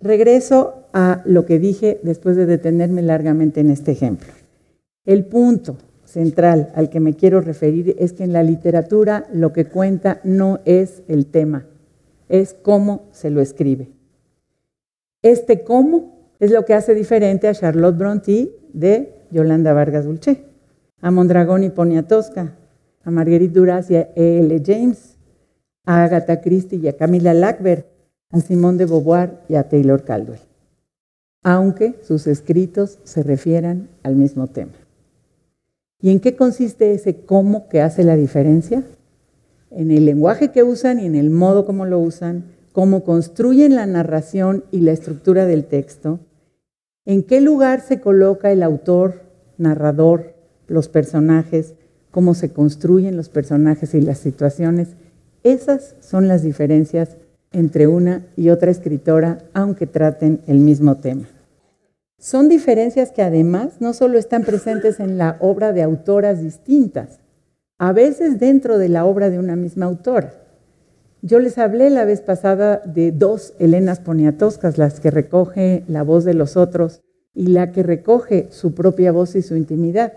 Regreso 0.00 0.86
a 0.92 1.22
lo 1.24 1.44
que 1.46 1.58
dije 1.58 2.00
después 2.02 2.36
de 2.36 2.46
detenerme 2.46 3.02
largamente 3.02 3.60
en 3.60 3.70
este 3.70 3.92
ejemplo. 3.92 4.28
El 5.06 5.24
punto 5.24 5.76
central 6.04 6.72
al 6.74 6.90
que 6.90 6.98
me 6.98 7.14
quiero 7.14 7.40
referir 7.40 7.94
es 7.98 8.12
que 8.12 8.24
en 8.24 8.32
la 8.32 8.42
literatura 8.42 9.26
lo 9.32 9.52
que 9.52 9.66
cuenta 9.66 10.20
no 10.24 10.58
es 10.64 11.02
el 11.06 11.26
tema, 11.26 11.66
es 12.28 12.54
cómo 12.60 13.04
se 13.12 13.30
lo 13.30 13.40
escribe. 13.40 13.88
Este 15.22 15.62
cómo 15.62 16.34
es 16.40 16.50
lo 16.50 16.64
que 16.64 16.74
hace 16.74 16.94
diferente 16.94 17.46
a 17.46 17.54
Charlotte 17.54 17.96
Brontë 17.96 18.50
de 18.72 19.14
Yolanda 19.30 19.72
Vargas 19.72 20.04
Dulce, 20.04 20.44
a 21.00 21.10
Mondragón 21.10 21.62
y 21.62 21.70
Poniatowska, 21.70 22.54
a 23.04 23.10
Marguerite 23.10 23.54
Duras 23.54 23.90
y 23.90 23.96
a 23.96 24.08
E.L. 24.16 24.62
James, 24.64 25.16
a 25.84 26.04
Agatha 26.04 26.40
Christie 26.40 26.78
y 26.78 26.88
a 26.88 26.96
Camila 26.96 27.32
Lackberg, 27.32 27.86
a 28.30 28.40
Simone 28.40 28.78
de 28.78 28.86
Beauvoir 28.86 29.40
y 29.48 29.54
a 29.54 29.68
Taylor 29.68 30.02
Caldwell, 30.02 30.40
aunque 31.44 31.94
sus 32.02 32.26
escritos 32.26 32.98
se 33.04 33.22
refieran 33.22 33.88
al 34.02 34.16
mismo 34.16 34.48
tema. 34.48 34.72
¿Y 36.06 36.12
en 36.12 36.20
qué 36.20 36.36
consiste 36.36 36.94
ese 36.94 37.16
cómo 37.16 37.68
que 37.68 37.82
hace 37.82 38.04
la 38.04 38.14
diferencia? 38.14 38.84
En 39.72 39.90
el 39.90 40.04
lenguaje 40.04 40.52
que 40.52 40.62
usan 40.62 41.00
y 41.00 41.06
en 41.06 41.16
el 41.16 41.30
modo 41.30 41.66
como 41.66 41.84
lo 41.84 41.98
usan, 41.98 42.44
cómo 42.70 43.02
construyen 43.02 43.74
la 43.74 43.86
narración 43.86 44.62
y 44.70 44.82
la 44.82 44.92
estructura 44.92 45.46
del 45.46 45.64
texto, 45.64 46.20
en 47.06 47.24
qué 47.24 47.40
lugar 47.40 47.80
se 47.80 47.98
coloca 47.98 48.52
el 48.52 48.62
autor, 48.62 49.22
narrador, 49.58 50.34
los 50.68 50.86
personajes, 50.86 51.74
cómo 52.12 52.34
se 52.34 52.52
construyen 52.52 53.16
los 53.16 53.28
personajes 53.28 53.92
y 53.92 54.00
las 54.00 54.18
situaciones. 54.18 54.90
Esas 55.42 55.96
son 55.98 56.28
las 56.28 56.44
diferencias 56.44 57.16
entre 57.50 57.88
una 57.88 58.24
y 58.36 58.50
otra 58.50 58.70
escritora, 58.70 59.38
aunque 59.54 59.88
traten 59.88 60.40
el 60.46 60.60
mismo 60.60 60.98
tema. 60.98 61.26
Son 62.18 62.48
diferencias 62.48 63.12
que 63.12 63.22
además 63.22 63.74
no 63.80 63.92
solo 63.92 64.18
están 64.18 64.42
presentes 64.42 65.00
en 65.00 65.18
la 65.18 65.36
obra 65.40 65.72
de 65.72 65.82
autoras 65.82 66.42
distintas, 66.42 67.20
a 67.78 67.92
veces 67.92 68.40
dentro 68.40 68.78
de 68.78 68.88
la 68.88 69.04
obra 69.04 69.28
de 69.28 69.38
una 69.38 69.54
misma 69.54 69.86
autora. 69.86 70.32
Yo 71.20 71.40
les 71.40 71.58
hablé 71.58 71.90
la 71.90 72.04
vez 72.04 72.22
pasada 72.22 72.80
de 72.84 73.12
dos 73.12 73.52
Helenas 73.58 74.00
Poniatowskas, 74.00 74.78
las 74.78 74.98
que 74.98 75.10
recoge 75.10 75.84
la 75.88 76.02
voz 76.02 76.24
de 76.24 76.34
los 76.34 76.56
otros 76.56 77.02
y 77.34 77.48
la 77.48 77.70
que 77.70 77.82
recoge 77.82 78.48
su 78.50 78.74
propia 78.74 79.12
voz 79.12 79.36
y 79.36 79.42
su 79.42 79.56
intimidad. 79.56 80.14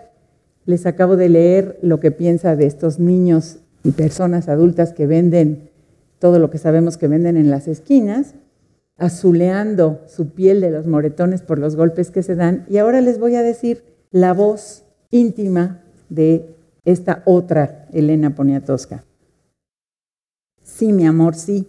Les 0.65 0.86
acabo 0.86 1.18
de 1.18 1.27
leer 1.27 1.79
lo 1.82 2.00
que 2.00 2.12
piensa 2.12 2.56
de 2.56 2.65
estos 2.65 3.00
niños 3.00 3.58
y 3.84 3.91
personas 3.91 4.48
adultas 4.48 4.94
que 4.94 5.06
venden 5.06 5.70
todo 6.18 6.39
lo 6.39 6.50
que 6.50 6.60
sabemos 6.60 6.98
que 6.98 7.08
venden 7.08 7.38
en 7.38 7.50
las 7.50 7.68
esquinas 7.68 8.36
azuleando 9.00 10.01
su 10.08 10.29
piel 10.29 10.62
de 10.62 10.72
los 10.72 10.86
moretones 10.86 11.41
por 11.41 11.58
los 11.58 11.75
golpes 11.75 12.12
que 12.12 12.24
se 12.24 12.36
dan. 12.36 12.65
Y 12.70 12.77
ahora 12.77 13.01
les 13.01 13.20
voy 13.20 13.36
a 13.36 13.41
decir 13.41 13.84
la 14.12 14.34
voz 14.34 14.84
íntima 15.10 15.82
de 16.10 16.56
esta 16.86 17.24
otra 17.25 17.88
Elena 17.91 18.36
Poniatowska. 18.36 19.06
Sí, 20.62 20.94
mi 20.94 21.06
amor, 21.06 21.36
sí. 21.36 21.68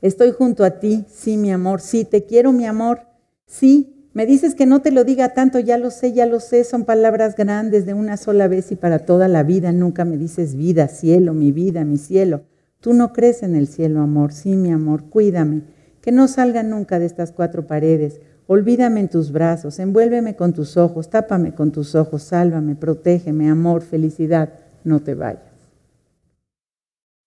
Estoy 0.00 0.30
junto 0.30 0.64
a 0.64 0.78
ti, 0.78 1.04
sí, 1.10 1.36
mi 1.36 1.50
amor, 1.50 1.80
sí. 1.80 2.04
Te 2.04 2.24
quiero, 2.24 2.52
mi 2.52 2.66
amor, 2.66 3.00
sí. 3.46 3.94
Me 4.14 4.26
dices 4.26 4.54
que 4.54 4.66
no 4.66 4.80
te 4.80 4.90
lo 4.90 5.04
diga 5.04 5.34
tanto, 5.34 5.58
ya 5.58 5.78
lo 5.78 5.90
sé, 5.90 6.12
ya 6.12 6.26
lo 6.26 6.40
sé. 6.40 6.64
Son 6.64 6.84
palabras 6.84 7.36
grandes 7.36 7.86
de 7.86 7.94
una 7.94 8.16
sola 8.16 8.48
vez 8.48 8.72
y 8.72 8.76
para 8.76 9.00
toda 9.00 9.28
la 9.28 9.42
vida. 9.42 9.72
Nunca 9.72 10.04
me 10.04 10.16
dices 10.16 10.54
vida, 10.54 10.88
cielo, 10.88 11.34
mi 11.34 11.52
vida, 11.52 11.84
mi 11.84 11.98
cielo. 11.98 12.42
Tú 12.80 12.94
no 12.94 13.12
crees 13.12 13.42
en 13.42 13.56
el 13.56 13.66
cielo, 13.66 14.00
amor. 14.00 14.32
Sí, 14.32 14.56
mi 14.56 14.70
amor, 14.70 15.04
cuídame 15.04 15.77
que 16.08 16.12
no 16.12 16.26
salga 16.26 16.62
nunca 16.62 16.98
de 16.98 17.04
estas 17.04 17.32
cuatro 17.32 17.66
paredes. 17.66 18.22
Olvídame 18.46 19.00
en 19.00 19.08
tus 19.08 19.30
brazos, 19.30 19.78
envuélveme 19.78 20.36
con 20.36 20.54
tus 20.54 20.78
ojos, 20.78 21.10
tápame 21.10 21.54
con 21.54 21.70
tus 21.70 21.94
ojos, 21.94 22.22
sálvame, 22.22 22.76
protégeme, 22.76 23.50
amor, 23.50 23.82
felicidad, 23.82 24.54
no 24.84 25.00
te 25.00 25.14
vayas. 25.14 25.42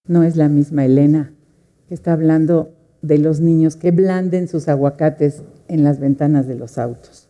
No 0.07 0.23
es 0.23 0.35
la 0.35 0.49
misma 0.49 0.83
Elena 0.83 1.31
que 1.87 1.93
está 1.93 2.13
hablando 2.13 2.73
de 3.03 3.19
los 3.19 3.39
niños 3.39 3.75
que 3.75 3.91
blanden 3.91 4.47
sus 4.47 4.67
aguacates 4.67 5.43
en 5.67 5.83
las 5.83 5.99
ventanas 5.99 6.47
de 6.47 6.55
los 6.55 6.79
autos. 6.79 7.29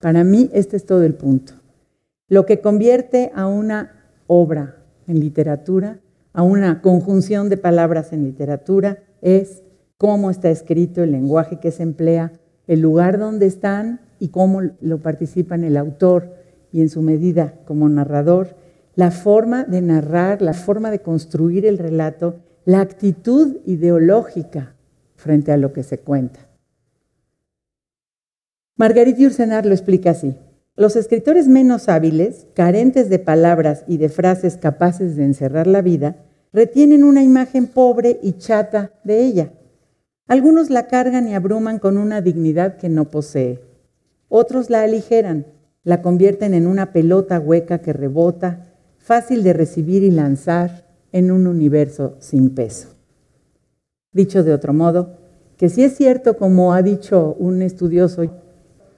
Para 0.00 0.24
mí 0.24 0.50
este 0.52 0.76
es 0.76 0.86
todo 0.86 1.04
el 1.04 1.14
punto. 1.14 1.52
Lo 2.28 2.46
que 2.46 2.60
convierte 2.60 3.30
a 3.32 3.46
una 3.46 3.92
obra 4.26 4.82
en 5.06 5.20
literatura, 5.20 6.00
a 6.32 6.42
una 6.42 6.82
conjunción 6.82 7.48
de 7.48 7.58
palabras 7.58 8.12
en 8.12 8.24
literatura, 8.24 9.04
es 9.22 9.62
cómo 9.98 10.30
está 10.30 10.48
escrito, 10.48 11.02
el 11.02 11.12
lenguaje 11.12 11.58
que 11.58 11.72
se 11.72 11.82
emplea, 11.82 12.32
el 12.66 12.80
lugar 12.80 13.18
donde 13.18 13.46
están 13.46 14.00
y 14.20 14.28
cómo 14.28 14.62
lo 14.80 14.98
participan 14.98 15.64
el 15.64 15.76
autor 15.76 16.34
y 16.72 16.80
en 16.80 16.88
su 16.88 17.02
medida 17.02 17.54
como 17.66 17.88
narrador, 17.88 18.56
la 18.94 19.10
forma 19.10 19.64
de 19.64 19.82
narrar, 19.82 20.40
la 20.40 20.54
forma 20.54 20.90
de 20.90 21.00
construir 21.00 21.66
el 21.66 21.78
relato, 21.78 22.36
la 22.64 22.80
actitud 22.80 23.58
ideológica 23.66 24.74
frente 25.16 25.52
a 25.52 25.56
lo 25.56 25.72
que 25.72 25.82
se 25.82 25.98
cuenta. 25.98 26.40
Margarita 28.76 29.22
Ursenar 29.22 29.66
lo 29.66 29.72
explica 29.72 30.10
así. 30.10 30.36
Los 30.76 30.94
escritores 30.94 31.48
menos 31.48 31.88
hábiles, 31.88 32.46
carentes 32.54 33.08
de 33.08 33.18
palabras 33.18 33.82
y 33.88 33.96
de 33.96 34.08
frases 34.08 34.56
capaces 34.56 35.16
de 35.16 35.24
encerrar 35.24 35.66
la 35.66 35.82
vida, 35.82 36.16
retienen 36.52 37.02
una 37.02 37.24
imagen 37.24 37.66
pobre 37.66 38.20
y 38.22 38.34
chata 38.34 38.92
de 39.02 39.24
ella. 39.24 39.52
Algunos 40.28 40.68
la 40.68 40.88
cargan 40.88 41.26
y 41.26 41.34
abruman 41.34 41.78
con 41.78 41.96
una 41.96 42.20
dignidad 42.20 42.76
que 42.76 42.90
no 42.90 43.06
posee. 43.06 43.60
Otros 44.28 44.68
la 44.68 44.82
aligeran, 44.82 45.46
la 45.84 46.02
convierten 46.02 46.52
en 46.52 46.66
una 46.66 46.92
pelota 46.92 47.40
hueca 47.40 47.78
que 47.78 47.94
rebota, 47.94 48.66
fácil 48.98 49.42
de 49.42 49.54
recibir 49.54 50.02
y 50.02 50.10
lanzar 50.10 50.84
en 51.12 51.30
un 51.30 51.46
universo 51.46 52.16
sin 52.18 52.50
peso. 52.50 52.88
Dicho 54.12 54.44
de 54.44 54.52
otro 54.52 54.74
modo, 54.74 55.16
que 55.56 55.70
si 55.70 55.82
es 55.82 55.96
cierto, 55.96 56.36
como 56.36 56.74
ha 56.74 56.82
dicho 56.82 57.34
un 57.38 57.62
estudioso, 57.62 58.30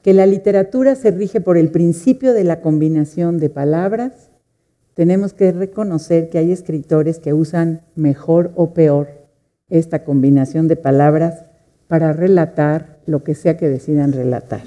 que 0.03 0.15
la 0.15 0.27
literatura 0.27 0.97
se 0.97 1.13
rige 1.13 1.41
por 1.41 1.57
el 1.57 1.71
principio 1.71 2.35
de 2.35 2.43
la 2.43 2.61
combinación 2.61 3.39
de 3.39 3.51
palabras, 3.51 4.33
tenemos 4.95 5.33
que 5.33 5.53
reconocer 5.53 6.29
que 6.29 6.39
hay 6.39 6.51
escritores 6.51 7.21
que 7.21 7.33
usan 7.33 7.83
mejor 7.95 8.51
o 8.57 8.75
peor 8.75 9.20
esta 9.71 10.05
combinación 10.05 10.69
de 10.69 10.77
palabras 10.77 11.45
para 11.89 12.13
relatar 12.13 13.01
lo 13.07 13.25
que 13.25 13.35
sea 13.35 13.57
que 13.57 13.69
decidan 13.69 14.13
relatar. 14.13 14.63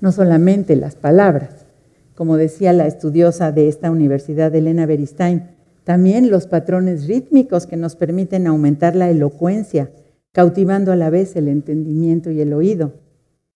no 0.00 0.12
solamente 0.12 0.76
las 0.76 0.94
palabras, 0.94 1.66
como 2.14 2.36
decía 2.36 2.72
la 2.72 2.86
estudiosa 2.86 3.52
de 3.52 3.68
esta 3.68 3.90
universidad, 3.90 4.54
Elena 4.54 4.86
Beristain, 4.86 5.50
también 5.84 6.30
los 6.30 6.46
patrones 6.46 7.06
rítmicos 7.06 7.66
que 7.66 7.76
nos 7.76 7.96
permiten 7.96 8.46
aumentar 8.46 8.94
la 8.94 9.10
elocuencia, 9.10 9.90
cautivando 10.32 10.92
a 10.92 10.96
la 10.96 11.10
vez 11.10 11.36
el 11.36 11.48
entendimiento 11.48 12.30
y 12.30 12.40
el 12.40 12.52
oído. 12.52 12.94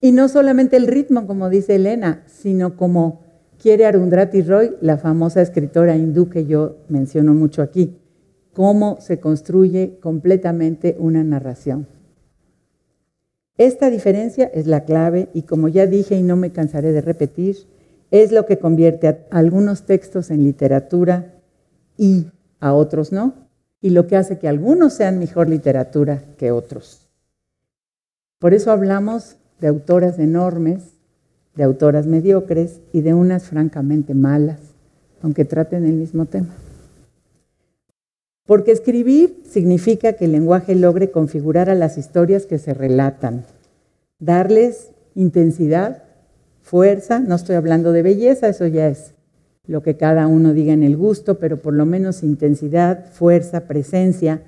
Y 0.01 0.13
no 0.13 0.29
solamente 0.29 0.77
el 0.77 0.87
ritmo, 0.87 1.27
como 1.27 1.49
dice 1.49 1.77
Elena, 1.77 2.25
sino 2.27 2.77
como 2.77 3.21
quiere 3.59 3.87
Arundrati 3.87 4.43
Roy, 4.43 4.73
la 4.81 4.99
famosa 4.99 5.41
escritora 5.41 5.97
hindú 5.97 6.29
que 6.29 6.45
yo 6.47 6.79
menciono 6.89 7.33
mucho 7.33 7.63
aquí, 7.63 7.99
cómo 8.55 8.99
se 9.01 9.21
construye 9.21 9.99
completamente 10.01 10.97
una 10.99 11.23
narración. 11.23 11.87
Esta 13.59 13.91
diferencia 13.91 14.47
es 14.47 14.67
la 14.67 14.85
clave 14.85 15.29
y 15.35 15.43
como 15.43 15.69
ya 15.69 15.87
dije 15.87 16.17
y 16.17 16.23
no 16.23 16.37
me 16.37 16.51
cansaré 16.51 16.93
de 16.93 17.01
repetir, 17.01 17.57
es 18.11 18.33
lo 18.33 18.47
que 18.47 18.59
convierte 18.59 19.09
a 19.09 19.19
algunos 19.31 19.87
textos 19.87 20.31
en 20.31 20.45
literatura 20.45 21.35
y 21.97 22.27
a 22.61 22.73
otros 22.73 23.13
no, 23.13 23.35
y 23.81 23.91
lo 23.91 24.07
que 24.07 24.17
hace 24.17 24.39
que 24.39 24.49
algunos 24.49 24.95
sean 24.95 25.19
mejor 25.19 25.49
literatura 25.49 26.23
que 26.39 26.51
otros. 26.51 27.09
Por 28.39 28.55
eso 28.55 28.73
hablamos 28.73 29.37
de 29.61 29.69
autoras 29.69 30.19
enormes, 30.19 30.95
de 31.55 31.65
autoras 31.65 32.07
mediocres 32.07 32.81
y 32.93 33.03
de 33.03 33.15
unas 33.15 33.45
francamente 33.45 34.15
malas, 34.15 34.61
aunque 35.23 35.45
traten 35.45 35.85
el 35.85 35.95
mismo 35.95 36.27
tema. 36.27 36.55
Porque 38.47 38.73
escribir 38.73 39.43
significa 39.49 40.13
que 40.15 40.27
el 40.27 40.33
lenguaje 40.33 40.75
logre 40.75 41.11
configurar 41.11 41.71
a 41.71 41.75
las 41.75 41.97
historias 41.97 42.45
que 42.45 42.59
se 42.59 42.75
relatan, 42.75 43.45
darles 44.19 44.91
intensidad, 45.15 46.05
fuerza, 46.61 47.21
no 47.21 47.37
estoy 47.37 47.57
hablando 47.57 47.93
de 47.93 48.03
belleza, 48.03 48.49
eso 48.49 48.67
ya 48.67 48.89
es 48.89 49.15
lo 49.67 49.83
que 49.83 49.97
cada 49.97 50.27
uno 50.27 50.53
diga 50.53 50.75
en 50.75 50.83
el 50.83 50.97
gusto, 50.97 51.39
pero 51.39 51.63
por 51.63 51.73
lo 51.73 51.87
menos 51.87 52.23
intensidad, 52.23 53.07
fuerza, 53.13 53.67
presencia, 53.67 54.43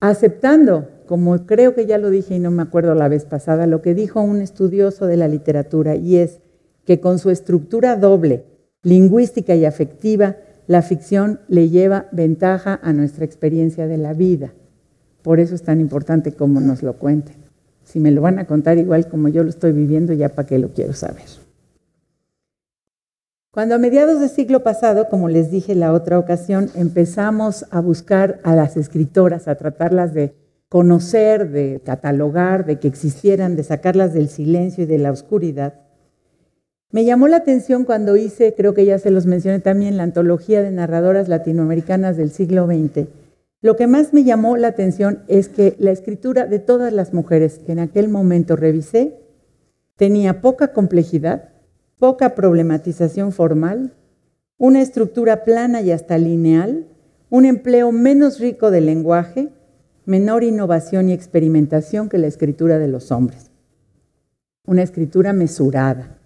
aceptando, 0.00 0.88
como 1.06 1.46
creo 1.46 1.74
que 1.74 1.86
ya 1.86 1.96
lo 1.96 2.10
dije 2.10 2.34
y 2.34 2.38
no 2.40 2.50
me 2.50 2.62
acuerdo 2.62 2.94
la 2.94 3.08
vez 3.08 3.24
pasada, 3.24 3.66
lo 3.66 3.80
que 3.80 3.94
dijo 3.94 4.20
un 4.20 4.42
estudioso 4.42 5.06
de 5.06 5.16
la 5.16 5.28
literatura, 5.28 5.96
y 5.96 6.16
es 6.16 6.40
que 6.84 7.00
con 7.00 7.18
su 7.18 7.30
estructura 7.30 7.96
doble, 7.96 8.44
lingüística 8.82 9.54
y 9.54 9.64
afectiva, 9.64 10.36
la 10.70 10.82
ficción 10.82 11.40
le 11.48 11.68
lleva 11.68 12.06
ventaja 12.12 12.78
a 12.80 12.92
nuestra 12.92 13.24
experiencia 13.24 13.88
de 13.88 13.98
la 13.98 14.12
vida. 14.12 14.52
Por 15.20 15.40
eso 15.40 15.56
es 15.56 15.64
tan 15.64 15.80
importante 15.80 16.30
como 16.30 16.60
nos 16.60 16.84
lo 16.84 16.92
cuenten. 16.92 17.34
Si 17.82 17.98
me 17.98 18.12
lo 18.12 18.22
van 18.22 18.38
a 18.38 18.44
contar 18.44 18.78
igual 18.78 19.08
como 19.08 19.26
yo 19.26 19.42
lo 19.42 19.50
estoy 19.50 19.72
viviendo, 19.72 20.12
ya 20.12 20.28
para 20.28 20.46
qué 20.46 20.60
lo 20.60 20.68
quiero 20.72 20.92
saber. 20.92 21.24
Cuando 23.50 23.74
a 23.74 23.78
mediados 23.78 24.20
del 24.20 24.28
siglo 24.28 24.62
pasado, 24.62 25.08
como 25.08 25.28
les 25.28 25.50
dije 25.50 25.74
la 25.74 25.92
otra 25.92 26.20
ocasión, 26.20 26.70
empezamos 26.76 27.66
a 27.72 27.80
buscar 27.80 28.38
a 28.44 28.54
las 28.54 28.76
escritoras, 28.76 29.48
a 29.48 29.56
tratarlas 29.56 30.14
de 30.14 30.36
conocer, 30.68 31.50
de 31.50 31.82
catalogar, 31.84 32.64
de 32.64 32.78
que 32.78 32.86
existieran, 32.86 33.56
de 33.56 33.64
sacarlas 33.64 34.14
del 34.14 34.28
silencio 34.28 34.84
y 34.84 34.86
de 34.86 34.98
la 34.98 35.10
oscuridad, 35.10 35.80
me 36.92 37.04
llamó 37.04 37.28
la 37.28 37.36
atención 37.36 37.84
cuando 37.84 38.16
hice, 38.16 38.54
creo 38.56 38.74
que 38.74 38.84
ya 38.84 38.98
se 38.98 39.12
los 39.12 39.26
mencioné 39.26 39.60
también, 39.60 39.96
la 39.96 40.02
antología 40.02 40.60
de 40.60 40.72
narradoras 40.72 41.28
latinoamericanas 41.28 42.16
del 42.16 42.30
siglo 42.32 42.66
XX. 42.66 43.06
Lo 43.62 43.76
que 43.76 43.86
más 43.86 44.12
me 44.12 44.24
llamó 44.24 44.56
la 44.56 44.68
atención 44.68 45.22
es 45.28 45.48
que 45.48 45.76
la 45.78 45.92
escritura 45.92 46.46
de 46.46 46.58
todas 46.58 46.92
las 46.92 47.12
mujeres 47.12 47.60
que 47.64 47.72
en 47.72 47.78
aquel 47.78 48.08
momento 48.08 48.56
revisé 48.56 49.14
tenía 49.96 50.40
poca 50.40 50.72
complejidad, 50.72 51.50
poca 51.98 52.34
problematización 52.34 53.32
formal, 53.32 53.92
una 54.58 54.82
estructura 54.82 55.44
plana 55.44 55.82
y 55.82 55.92
hasta 55.92 56.18
lineal, 56.18 56.86
un 57.28 57.44
empleo 57.44 57.92
menos 57.92 58.40
rico 58.40 58.72
del 58.72 58.86
lenguaje, 58.86 59.50
menor 60.06 60.42
innovación 60.42 61.08
y 61.08 61.12
experimentación 61.12 62.08
que 62.08 62.18
la 62.18 62.26
escritura 62.26 62.78
de 62.78 62.88
los 62.88 63.12
hombres. 63.12 63.50
Una 64.66 64.82
escritura 64.82 65.32
mesurada, 65.32 66.19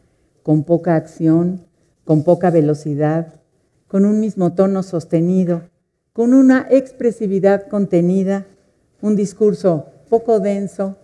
con 0.45 0.63
poca 0.63 0.95
acción, 0.95 1.63
con 2.05 2.23
poca 2.23 2.51
velocidad, 2.51 3.41
con 3.89 4.05
un 4.05 4.21
mismo 4.21 4.53
tono 4.53 4.83
sostenido, 4.83 5.63
con 6.13 6.35
una 6.35 6.67
expresividad 6.71 7.67
contenida, 7.67 8.47
un 9.01 9.17
discurso 9.17 9.87
poco 10.09 10.39
denso, 10.39 10.97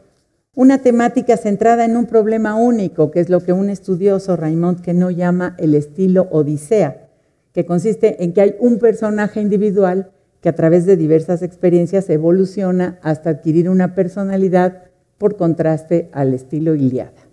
una 0.54 0.82
temática 0.82 1.36
centrada 1.38 1.86
en 1.86 1.96
un 1.96 2.04
problema 2.04 2.54
único, 2.54 3.10
que 3.10 3.20
es 3.20 3.30
lo 3.30 3.40
que 3.40 3.54
un 3.54 3.70
estudioso, 3.70 4.36
Raymond 4.36 4.86
no 4.88 5.10
llama 5.10 5.56
el 5.58 5.74
estilo 5.74 6.28
Odisea, 6.30 7.08
que 7.54 7.64
consiste 7.64 8.22
en 8.22 8.34
que 8.34 8.42
hay 8.42 8.56
un 8.60 8.78
personaje 8.78 9.40
individual 9.40 10.12
que 10.42 10.50
a 10.50 10.54
través 10.54 10.84
de 10.84 10.98
diversas 10.98 11.42
experiencias 11.42 12.10
evoluciona 12.10 12.98
hasta 13.02 13.30
adquirir 13.30 13.70
una 13.70 13.94
personalidad 13.94 14.84
por 15.16 15.36
contraste 15.36 16.10
al 16.12 16.34
estilo 16.34 16.74
Iliada, 16.74 17.29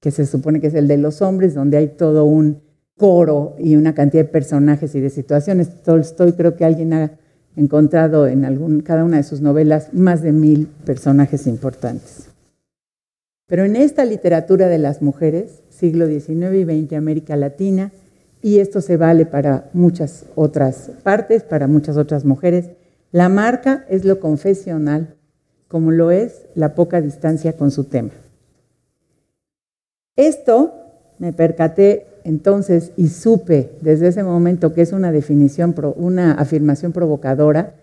que 0.00 0.10
se 0.10 0.26
supone 0.26 0.60
que 0.60 0.68
es 0.68 0.74
el 0.74 0.88
de 0.88 0.98
los 0.98 1.22
hombres, 1.22 1.54
donde 1.54 1.76
hay 1.76 1.88
todo 1.88 2.24
un 2.24 2.60
coro 2.96 3.56
y 3.58 3.76
una 3.76 3.94
cantidad 3.94 4.24
de 4.24 4.30
personajes 4.30 4.94
y 4.94 5.00
de 5.00 5.10
situaciones. 5.10 5.82
Tolstoy 5.82 6.32
creo 6.32 6.56
que 6.56 6.64
alguien 6.64 6.92
ha 6.92 7.12
encontrado 7.56 8.26
en 8.26 8.80
cada 8.82 9.04
una 9.04 9.16
de 9.16 9.22
sus 9.22 9.40
novelas 9.40 9.94
más 9.94 10.22
de 10.22 10.32
mil 10.32 10.66
personajes 10.84 11.46
importantes. 11.46 12.28
Pero 13.46 13.64
en 13.64 13.76
esta 13.76 14.04
literatura 14.04 14.68
de 14.68 14.78
las 14.78 15.00
mujeres, 15.00 15.62
siglo 15.70 16.06
XIX 16.06 16.54
y 16.54 16.64
XX, 16.64 16.92
América 16.92 17.34
Latina, 17.34 17.92
y 18.42 18.58
esto 18.58 18.80
se 18.80 18.96
vale 18.96 19.26
para 19.26 19.70
muchas 19.72 20.26
otras 20.34 20.90
partes, 21.02 21.42
para 21.42 21.66
muchas 21.66 21.96
otras 21.96 22.24
mujeres, 22.24 22.70
la 23.10 23.28
marca 23.28 23.86
es 23.88 24.04
lo 24.04 24.20
confesional, 24.20 25.16
como 25.66 25.90
lo 25.90 26.10
es 26.10 26.42
la 26.54 26.74
poca 26.74 27.00
distancia 27.00 27.54
con 27.54 27.70
su 27.70 27.84
tema. 27.84 28.10
Esto 30.18 30.74
me 31.20 31.32
percaté 31.32 32.08
entonces 32.24 32.90
y 32.96 33.06
supe 33.06 33.70
desde 33.82 34.08
ese 34.08 34.24
momento 34.24 34.74
que 34.74 34.82
es 34.82 34.92
una 34.92 35.12
definición, 35.12 35.76
una 35.94 36.32
afirmación 36.32 36.90
provocadora, 36.90 37.76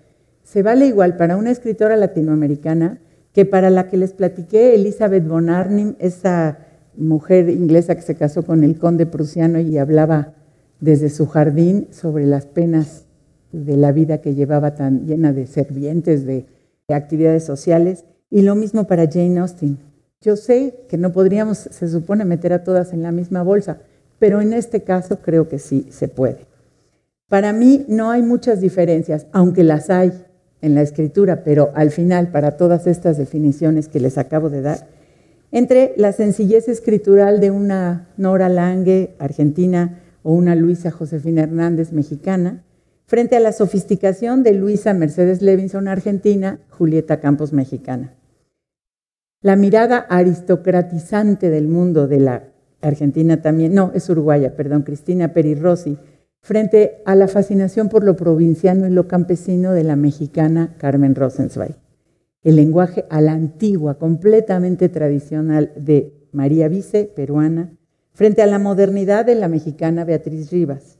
se 0.43 0.61
vale 0.61 0.85
igual 0.85 1.15
para 1.15 1.37
una 1.37 1.49
escritora 1.49 1.95
latinoamericana 1.95 2.99
que 3.31 3.45
para 3.45 3.69
la 3.69 3.87
que 3.87 3.95
les 3.95 4.11
platiqué, 4.11 4.75
Elizabeth 4.75 5.25
von 5.25 5.49
Arnim, 5.49 5.95
esa 5.99 6.57
mujer 6.97 7.47
inglesa 7.49 7.95
que 7.95 8.01
se 8.01 8.15
casó 8.15 8.43
con 8.43 8.65
el 8.65 8.77
conde 8.77 9.05
prusiano 9.05 9.61
y 9.61 9.77
hablaba 9.77 10.33
desde 10.81 11.09
su 11.09 11.27
jardín 11.27 11.87
sobre 11.91 12.25
las 12.25 12.45
penas 12.47 13.05
de 13.53 13.77
la 13.77 13.93
vida 13.93 14.19
que 14.19 14.35
llevaba 14.35 14.75
tan 14.75 15.07
llena 15.07 15.31
de 15.31 15.47
servientes, 15.47 16.25
de 16.25 16.45
actividades 16.89 17.45
sociales, 17.45 18.03
y 18.29 18.41
lo 18.41 18.55
mismo 18.55 18.87
para 18.87 19.09
Jane 19.09 19.39
Austen. 19.39 19.77
Yo 20.25 20.35
sé 20.35 20.73
que 20.89 20.97
no 20.97 21.11
podríamos, 21.11 21.55
se 21.69 21.87
supone, 21.87 22.25
meter 22.25 22.51
a 22.51 22.63
todas 22.63 22.93
en 22.93 23.03
la 23.03 23.11
misma 23.11 23.43
bolsa, 23.43 23.77
pero 24.17 24.41
en 24.41 24.53
este 24.53 24.81
caso 24.81 25.19
creo 25.21 25.47
que 25.47 25.59
sí 25.59 25.85
se 25.91 26.07
puede. 26.07 26.47
Para 27.29 27.53
mí 27.53 27.85
no 27.87 28.09
hay 28.09 28.23
muchas 28.23 28.59
diferencias, 28.59 29.27
aunque 29.33 29.63
las 29.63 29.91
hay 29.91 30.11
en 30.61 30.73
la 30.73 30.81
escritura, 30.81 31.43
pero 31.43 31.69
al 31.75 31.91
final, 31.91 32.29
para 32.29 32.57
todas 32.57 32.87
estas 32.87 33.19
definiciones 33.19 33.87
que 33.87 33.99
les 33.99 34.17
acabo 34.17 34.49
de 34.49 34.63
dar, 34.63 34.87
entre 35.51 35.93
la 35.95 36.11
sencillez 36.11 36.69
escritural 36.69 37.39
de 37.39 37.51
una 37.51 38.07
Nora 38.17 38.49
Lange, 38.49 39.13
argentina, 39.19 40.01
o 40.23 40.31
una 40.31 40.55
Luisa 40.55 40.89
Josefina 40.89 41.43
Hernández, 41.43 41.91
mexicana, 41.91 42.63
frente 43.05 43.35
a 43.35 43.39
la 43.39 43.51
sofisticación 43.51 44.41
de 44.41 44.53
Luisa 44.53 44.95
Mercedes 44.95 45.43
Levinson, 45.43 45.87
argentina, 45.87 46.57
Julieta 46.71 47.19
Campos, 47.19 47.53
mexicana. 47.53 48.15
La 49.45 49.55
mirada 49.55 49.99
aristocratizante 49.99 51.51
del 51.51 51.67
mundo 51.67 52.07
de 52.07 52.19
la 52.19 52.47
Argentina 52.81 53.43
también, 53.43 53.75
no, 53.75 53.91
es 53.93 54.09
uruguaya, 54.09 54.55
perdón, 54.55 54.81
Cristina 54.81 55.33
Peri 55.33 55.53
Rossi, 55.53 55.99
frente 56.41 57.03
a 57.05 57.13
la 57.13 57.27
fascinación 57.27 57.87
por 57.87 58.03
lo 58.03 58.15
provinciano 58.15 58.87
y 58.87 58.89
lo 58.89 59.07
campesino 59.07 59.73
de 59.73 59.83
la 59.83 59.95
mexicana 59.95 60.73
Carmen 60.79 61.13
Rosenzweig. 61.13 61.75
El 62.41 62.55
lenguaje 62.55 63.05
a 63.11 63.21
la 63.21 63.33
antigua, 63.33 63.99
completamente 63.99 64.89
tradicional 64.89 65.71
de 65.75 66.27
María 66.31 66.67
Vice, 66.67 67.05
peruana, 67.15 67.71
frente 68.13 68.41
a 68.41 68.47
la 68.47 68.57
modernidad 68.57 69.27
de 69.27 69.35
la 69.35 69.47
mexicana 69.47 70.05
Beatriz 70.05 70.49
Rivas. 70.49 70.97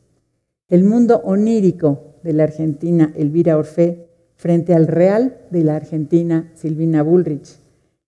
El 0.70 0.84
mundo 0.84 1.20
onírico 1.24 2.18
de 2.22 2.34
la 2.34 2.44
argentina 2.44 3.12
Elvira 3.16 3.58
Orfé 3.58 4.06
frente 4.36 4.76
al 4.76 4.86
real 4.86 5.36
de 5.50 5.64
la 5.64 5.78
argentina 5.78 6.52
Silvina 6.54 7.02
Bullrich. 7.02 7.65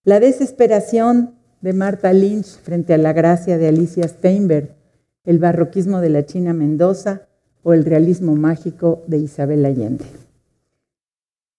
La 0.08 0.22
desesperación 0.22 1.34
de 1.60 1.74
Marta 1.74 2.14
Lynch 2.14 2.62
frente 2.62 2.94
a 2.94 2.98
la 2.98 3.12
gracia 3.12 3.58
de 3.58 3.68
Alicia 3.68 4.08
Steinberg, 4.08 4.70
el 5.26 5.38
barroquismo 5.38 6.00
de 6.00 6.08
la 6.08 6.26
China 6.26 6.54
Mendoza 6.54 7.28
o 7.62 7.74
el 7.74 7.84
realismo 7.84 8.34
mágico 8.34 9.04
de 9.08 9.18
Isabel 9.18 9.66
Allende. 9.66 10.06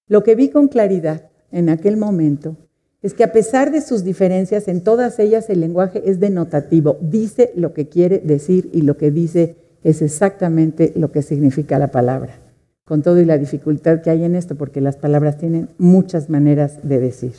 Lo 0.06 0.22
que 0.22 0.34
vi 0.34 0.48
con 0.48 0.68
claridad 0.68 1.28
en 1.52 1.68
aquel 1.68 1.98
momento 1.98 2.56
es 3.02 3.12
que 3.12 3.22
a 3.22 3.32
pesar 3.32 3.70
de 3.70 3.82
sus 3.82 4.02
diferencias, 4.02 4.66
en 4.68 4.80
todas 4.80 5.18
ellas 5.18 5.50
el 5.50 5.60
lenguaje 5.60 6.00
es 6.06 6.18
denotativo, 6.18 6.96
dice 7.02 7.52
lo 7.54 7.74
que 7.74 7.90
quiere 7.90 8.16
decir 8.16 8.70
y 8.72 8.80
lo 8.80 8.96
que 8.96 9.10
dice 9.10 9.56
es 9.84 10.00
exactamente 10.00 10.94
lo 10.96 11.12
que 11.12 11.20
significa 11.20 11.78
la 11.78 11.90
palabra, 11.90 12.38
con 12.86 13.02
todo 13.02 13.20
y 13.20 13.26
la 13.26 13.36
dificultad 13.36 14.00
que 14.00 14.08
hay 14.08 14.24
en 14.24 14.34
esto, 14.34 14.54
porque 14.54 14.80
las 14.80 14.96
palabras 14.96 15.36
tienen 15.36 15.68
muchas 15.76 16.30
maneras 16.30 16.78
de 16.82 16.98
decir. 16.98 17.34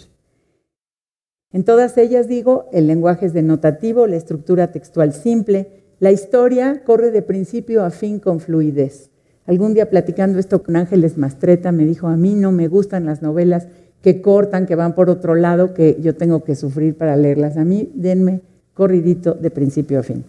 En 1.51 1.63
todas 1.63 1.97
ellas 1.97 2.27
digo, 2.27 2.69
el 2.71 2.85
lenguaje 2.85 3.25
es 3.25 3.33
denotativo, 3.33 4.05
la 4.05 4.17
estructura 4.17 4.71
textual 4.71 5.13
simple, 5.13 5.83
la 5.99 6.11
historia 6.11 6.83
corre 6.85 7.09
de 7.11 7.23
principio 7.23 7.83
a 7.83 7.89
fin 7.89 8.19
con 8.19 8.39
fluidez. 8.39 9.09
Algún 9.45 9.73
día 9.73 9.89
platicando 9.89 10.37
esto 10.37 10.61
con 10.61 10.75
Ángeles 10.75 11.17
Mastreta 11.17 11.71
me 11.71 11.85
dijo, 11.85 12.07
a 12.07 12.15
mí 12.15 12.35
no 12.35 12.51
me 12.51 12.67
gustan 12.67 13.05
las 13.05 13.23
novelas 13.23 13.67
que 14.03 14.21
cortan, 14.21 14.67
que 14.67 14.75
van 14.75 14.93
por 14.93 15.09
otro 15.09 15.33
lado, 15.33 15.73
que 15.73 15.97
yo 15.99 16.15
tengo 16.15 16.43
que 16.43 16.55
sufrir 16.55 16.95
para 16.95 17.17
leerlas. 17.17 17.57
A 17.57 17.65
mí 17.65 17.91
denme 17.95 18.41
corridito 18.75 19.33
de 19.33 19.49
principio 19.49 19.99
a 19.99 20.03
fin. 20.03 20.23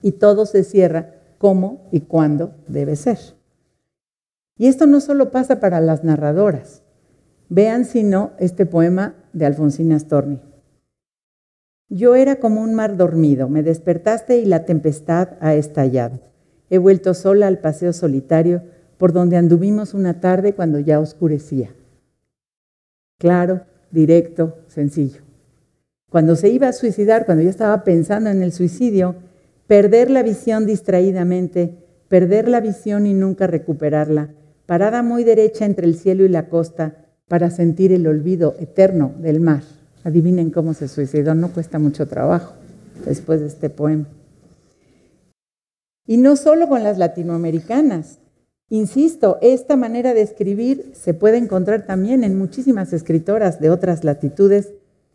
Y 0.00 0.12
todo 0.12 0.46
se 0.46 0.62
cierra 0.62 1.14
cómo 1.38 1.88
y 1.90 2.02
cuándo 2.02 2.54
debe 2.68 2.94
ser. 2.94 3.18
Y 4.56 4.68
esto 4.68 4.86
no 4.86 5.00
solo 5.00 5.32
pasa 5.32 5.58
para 5.58 5.80
las 5.80 6.04
narradoras. 6.04 6.82
Vean 7.48 7.84
si 7.84 8.04
no 8.04 8.30
este 8.38 8.64
poema 8.64 9.14
de 9.34 9.46
Alfonsina 9.46 9.98
Storni. 9.98 10.40
Yo 11.90 12.14
era 12.14 12.36
como 12.36 12.62
un 12.62 12.74
mar 12.74 12.96
dormido, 12.96 13.48
me 13.48 13.62
despertaste 13.62 14.38
y 14.38 14.46
la 14.46 14.64
tempestad 14.64 15.30
ha 15.40 15.54
estallado. 15.54 16.20
He 16.70 16.78
vuelto 16.78 17.12
sola 17.12 17.46
al 17.46 17.58
paseo 17.58 17.92
solitario 17.92 18.62
por 18.96 19.12
donde 19.12 19.36
anduvimos 19.36 19.92
una 19.92 20.20
tarde 20.20 20.54
cuando 20.54 20.78
ya 20.78 20.98
oscurecía. 20.98 21.74
Claro, 23.18 23.62
directo, 23.90 24.58
sencillo. 24.66 25.20
Cuando 26.10 26.36
se 26.36 26.48
iba 26.48 26.68
a 26.68 26.72
suicidar, 26.72 27.26
cuando 27.26 27.42
ya 27.44 27.50
estaba 27.50 27.84
pensando 27.84 28.30
en 28.30 28.42
el 28.42 28.52
suicidio, 28.52 29.16
perder 29.66 30.10
la 30.10 30.22
visión 30.22 30.66
distraídamente, 30.66 31.76
perder 32.08 32.48
la 32.48 32.60
visión 32.60 33.06
y 33.06 33.14
nunca 33.14 33.46
recuperarla, 33.46 34.30
parada 34.66 35.02
muy 35.02 35.24
derecha 35.24 35.64
entre 35.64 35.86
el 35.86 35.96
cielo 35.96 36.24
y 36.24 36.28
la 36.28 36.48
costa 36.48 37.03
para 37.28 37.50
sentir 37.50 37.92
el 37.92 38.06
olvido 38.06 38.54
eterno 38.58 39.12
del 39.18 39.40
mar. 39.40 39.62
Adivinen 40.04 40.50
cómo 40.50 40.74
se 40.74 40.88
suicidó, 40.88 41.34
no 41.34 41.50
cuesta 41.52 41.78
mucho 41.78 42.06
trabajo 42.06 42.54
después 43.06 43.40
de 43.40 43.46
este 43.46 43.70
poema. 43.70 44.06
Y 46.06 46.18
no 46.18 46.36
solo 46.36 46.68
con 46.68 46.82
las 46.82 46.98
latinoamericanas. 46.98 48.18
Insisto, 48.68 49.38
esta 49.40 49.76
manera 49.76 50.14
de 50.14 50.22
escribir 50.22 50.92
se 50.94 51.14
puede 51.14 51.38
encontrar 51.38 51.86
también 51.86 52.24
en 52.24 52.36
muchísimas 52.36 52.92
escritoras 52.92 53.60
de 53.60 53.70
otras 53.70 54.04
latitudes, 54.04 54.72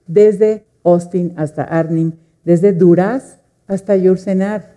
desde 0.07 0.65
Austin 0.83 1.33
hasta 1.35 1.63
Arnim, 1.63 2.13
desde 2.43 2.73
Duras 2.73 3.37
hasta 3.67 3.95
Yursenar. 3.95 4.73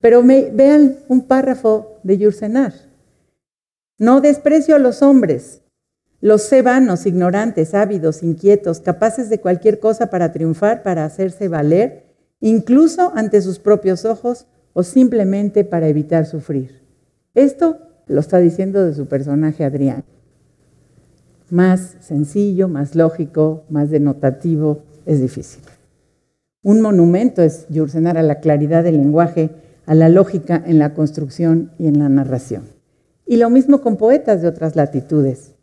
Pero 0.00 0.22
vean 0.22 0.96
un 1.08 1.22
párrafo 1.22 1.98
de 2.02 2.18
Yursenar. 2.18 2.74
No 3.98 4.20
desprecio 4.20 4.76
a 4.76 4.78
los 4.78 5.00
hombres, 5.00 5.60
los 6.24 6.40
sé 6.40 6.62
vanos, 6.62 7.04
ignorantes, 7.04 7.74
ávidos, 7.74 8.22
inquietos, 8.22 8.80
capaces 8.80 9.28
de 9.28 9.40
cualquier 9.40 9.78
cosa 9.78 10.08
para 10.08 10.32
triunfar, 10.32 10.82
para 10.82 11.04
hacerse 11.04 11.48
valer, 11.48 12.04
incluso 12.40 13.12
ante 13.14 13.42
sus 13.42 13.58
propios 13.58 14.06
ojos 14.06 14.46
o 14.72 14.84
simplemente 14.84 15.64
para 15.64 15.86
evitar 15.86 16.24
sufrir. 16.24 16.80
Esto 17.34 17.76
lo 18.06 18.20
está 18.20 18.38
diciendo 18.38 18.86
de 18.86 18.94
su 18.94 19.04
personaje 19.04 19.66
Adrián. 19.66 20.04
Más 21.50 21.96
sencillo, 22.00 22.68
más 22.68 22.94
lógico, 22.94 23.64
más 23.68 23.90
denotativo, 23.90 24.78
es 25.04 25.20
difícil. 25.20 25.62
Un 26.62 26.80
monumento 26.80 27.42
es 27.42 27.66
Yurcenar 27.68 28.16
a 28.16 28.22
la 28.22 28.40
claridad 28.40 28.82
del 28.82 28.96
lenguaje, 28.96 29.50
a 29.84 29.94
la 29.94 30.08
lógica 30.08 30.62
en 30.64 30.78
la 30.78 30.94
construcción 30.94 31.72
y 31.78 31.86
en 31.86 31.98
la 31.98 32.08
narración. 32.08 32.62
Y 33.26 33.36
lo 33.36 33.50
mismo 33.50 33.82
con 33.82 33.98
poetas 33.98 34.40
de 34.40 34.48
otras 34.48 34.74
latitudes. 34.74 35.53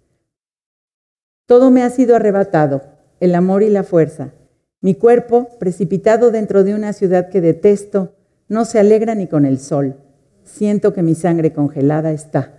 Todo 1.51 1.69
me 1.69 1.83
ha 1.83 1.89
sido 1.89 2.15
arrebatado, 2.15 2.81
el 3.19 3.35
amor 3.35 3.61
y 3.61 3.69
la 3.69 3.83
fuerza. 3.83 4.31
Mi 4.79 4.95
cuerpo, 4.95 5.49
precipitado 5.59 6.31
dentro 6.31 6.63
de 6.63 6.73
una 6.73 6.93
ciudad 6.93 7.27
que 7.27 7.41
detesto, 7.41 8.15
no 8.47 8.63
se 8.63 8.79
alegra 8.79 9.15
ni 9.15 9.27
con 9.27 9.45
el 9.45 9.59
sol. 9.59 9.97
Siento 10.45 10.93
que 10.93 11.03
mi 11.03 11.13
sangre 11.13 11.51
congelada 11.51 12.13
está, 12.13 12.53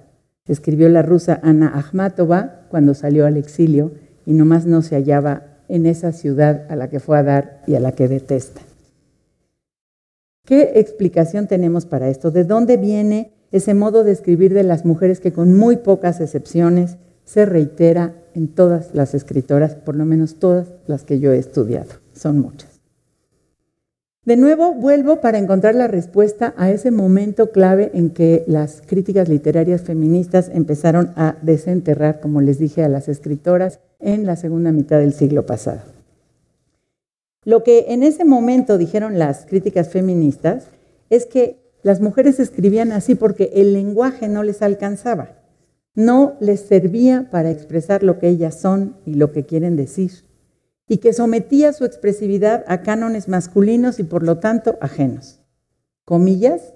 escribió 0.46 0.90
la 0.90 1.00
rusa 1.00 1.40
Ana 1.42 1.72
Akhmatova 1.74 2.66
cuando 2.68 2.92
salió 2.92 3.24
al 3.24 3.38
exilio 3.38 3.92
y 4.26 4.35
nomás 4.35 4.66
no 4.66 4.83
se 4.83 4.96
hallaba 4.96 5.62
en 5.68 5.87
esa 5.87 6.12
ciudad 6.12 6.66
a 6.68 6.76
la 6.76 6.90
que 6.90 7.00
fue 7.00 7.16
a 7.16 7.22
dar 7.22 7.62
y 7.66 7.76
a 7.76 7.81
la 7.81 7.92
que 7.92 8.09
detesta. 8.09 8.61
¿Qué 10.44 10.72
explicación 10.74 11.46
tenemos 11.46 11.87
para 11.87 12.11
esto? 12.11 12.31
¿De 12.31 12.44
dónde 12.44 12.76
viene 12.76 13.33
ese 13.52 13.72
modo 13.72 14.05
de 14.05 14.12
escribir 14.12 14.52
de 14.52 14.64
las 14.64 14.85
mujeres 14.85 15.18
que 15.18 15.33
con 15.33 15.57
muy 15.57 15.78
pocas 15.78 16.20
excepciones 16.20 16.98
se 17.24 17.46
reitera 17.46 18.16
en 18.35 18.49
todas 18.49 18.95
las 18.95 19.14
escritoras, 19.14 19.75
por 19.75 19.97
lo 19.97 20.05
menos 20.05 20.37
todas 20.37 20.68
las 20.87 21.05
que 21.05 21.21
yo 21.21 21.33
he 21.33 21.38
estudiado. 21.38 21.90
Son 22.12 22.38
muchas. 22.38 22.81
De 24.25 24.37
nuevo, 24.37 24.73
vuelvo 24.73 25.21
para 25.21 25.38
encontrar 25.38 25.75
la 25.75 25.88
respuesta 25.88 26.55
a 26.57 26.71
ese 26.71 26.92
momento 26.92 27.51
clave 27.51 27.90
en 27.92 28.11
que 28.11 28.45
las 28.47 28.81
críticas 28.87 29.29
literarias 29.29 29.83
feministas 29.83 30.49
empezaron 30.55 31.12
a 31.16 31.37
desenterrar, 31.42 32.21
como 32.21 32.40
les 32.40 32.59
dije, 32.61 32.85
a 32.85 32.88
las 32.88 33.09
escritoras 33.09 33.81
en 33.99 34.25
la 34.25 34.37
segunda 34.37 34.71
mitad 34.71 35.01
del 35.01 35.12
siglo 35.12 35.45
pasado. 35.45 35.81
Lo 37.45 37.64
que 37.64 37.87
en 37.88 38.05
ese 38.05 38.25
momento 38.25 38.79
dijeron 38.79 39.18
las 39.18 39.45
críticas 39.45 39.88
feministas 39.88 40.66
es 41.11 41.27
que 41.27 41.59
las 41.83 42.01
mujeres 42.01 42.38
escribían 42.38 42.92
así 42.92 43.16
porque 43.16 43.51
el 43.55 43.73
lenguaje 43.73 44.29
no 44.29 44.45
les 44.45 44.62
alcanzaba 44.62 45.41
no 45.94 46.37
les 46.40 46.61
servía 46.61 47.28
para 47.31 47.50
expresar 47.50 48.02
lo 48.02 48.18
que 48.18 48.28
ellas 48.28 48.59
son 48.59 48.96
y 49.05 49.14
lo 49.14 49.33
que 49.33 49.44
quieren 49.44 49.76
decir, 49.76 50.11
y 50.88 50.98
que 50.98 51.12
sometía 51.12 51.72
su 51.72 51.85
expresividad 51.85 52.64
a 52.66 52.83
cánones 52.83 53.28
masculinos 53.28 53.98
y 53.98 54.05
por 54.05 54.22
lo 54.22 54.38
tanto 54.38 54.76
ajenos. 54.81 55.40
Comillas, 56.05 56.74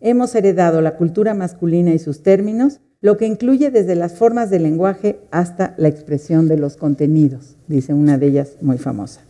hemos 0.00 0.34
heredado 0.34 0.80
la 0.80 0.96
cultura 0.96 1.34
masculina 1.34 1.92
y 1.92 1.98
sus 1.98 2.22
términos, 2.22 2.80
lo 3.00 3.16
que 3.16 3.26
incluye 3.26 3.70
desde 3.70 3.94
las 3.94 4.14
formas 4.14 4.50
del 4.50 4.64
lenguaje 4.64 5.20
hasta 5.30 5.74
la 5.78 5.88
expresión 5.88 6.48
de 6.48 6.58
los 6.58 6.76
contenidos, 6.76 7.56
dice 7.66 7.94
una 7.94 8.18
de 8.18 8.26
ellas 8.26 8.56
muy 8.60 8.76
famosa. 8.76 9.22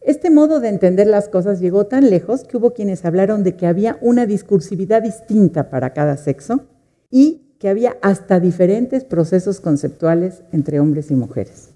Este 0.00 0.30
modo 0.30 0.60
de 0.60 0.68
entender 0.70 1.06
las 1.06 1.28
cosas 1.28 1.60
llegó 1.60 1.86
tan 1.86 2.10
lejos 2.10 2.44
que 2.44 2.56
hubo 2.56 2.72
quienes 2.72 3.04
hablaron 3.04 3.44
de 3.44 3.54
que 3.54 3.66
había 3.66 3.98
una 4.00 4.26
discursividad 4.26 5.02
distinta 5.02 5.70
para 5.70 5.92
cada 5.92 6.16
sexo 6.16 6.66
y 7.10 7.49
que 7.60 7.68
había 7.68 7.98
hasta 8.00 8.40
diferentes 8.40 9.04
procesos 9.04 9.60
conceptuales 9.60 10.42
entre 10.50 10.80
hombres 10.80 11.10
y 11.10 11.14
mujeres. 11.14 11.74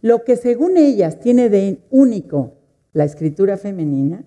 Lo 0.00 0.24
que 0.24 0.36
según 0.36 0.76
ellas 0.76 1.20
tiene 1.20 1.48
de 1.48 1.78
único 1.90 2.54
la 2.92 3.04
escritura 3.04 3.56
femenina, 3.56 4.24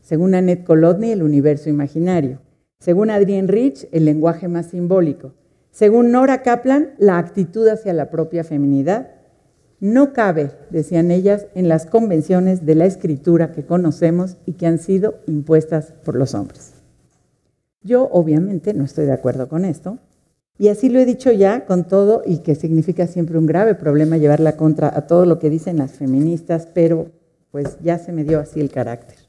según 0.00 0.34
Annette 0.34 0.64
Kolodny, 0.64 1.12
el 1.12 1.22
universo 1.22 1.68
imaginario, 1.68 2.40
según 2.80 3.10
Adrienne 3.10 3.46
Rich, 3.46 3.86
el 3.92 4.06
lenguaje 4.06 4.48
más 4.48 4.66
simbólico, 4.66 5.34
según 5.70 6.10
Nora 6.12 6.42
Kaplan, 6.42 6.94
la 6.98 7.18
actitud 7.18 7.68
hacia 7.68 7.92
la 7.92 8.08
propia 8.08 8.42
feminidad, 8.42 9.10
no 9.80 10.14
cabe, 10.14 10.52
decían 10.70 11.10
ellas, 11.10 11.46
en 11.54 11.68
las 11.68 11.84
convenciones 11.84 12.64
de 12.64 12.74
la 12.74 12.86
escritura 12.86 13.52
que 13.52 13.66
conocemos 13.66 14.38
y 14.46 14.54
que 14.54 14.66
han 14.66 14.78
sido 14.78 15.16
impuestas 15.26 15.92
por 16.04 16.14
los 16.14 16.34
hombres. 16.34 16.73
Yo 17.84 18.08
obviamente 18.10 18.74
no 18.74 18.82
estoy 18.82 19.04
de 19.04 19.12
acuerdo 19.12 19.48
con 19.48 19.64
esto. 19.64 19.98
Y 20.56 20.68
así 20.68 20.88
lo 20.88 20.98
he 20.98 21.04
dicho 21.04 21.30
ya 21.30 21.66
con 21.66 21.84
todo 21.86 22.22
y 22.24 22.38
que 22.38 22.54
significa 22.54 23.06
siempre 23.06 23.38
un 23.38 23.46
grave 23.46 23.74
problema 23.74 24.16
llevar 24.16 24.40
la 24.40 24.56
contra 24.56 24.88
a 24.88 25.06
todo 25.06 25.26
lo 25.26 25.38
que 25.38 25.50
dicen 25.50 25.76
las 25.78 25.92
feministas, 25.92 26.66
pero 26.72 27.10
pues 27.50 27.76
ya 27.82 27.98
se 27.98 28.12
me 28.12 28.24
dio 28.24 28.40
así 28.40 28.60
el 28.60 28.70
carácter. 28.70 29.23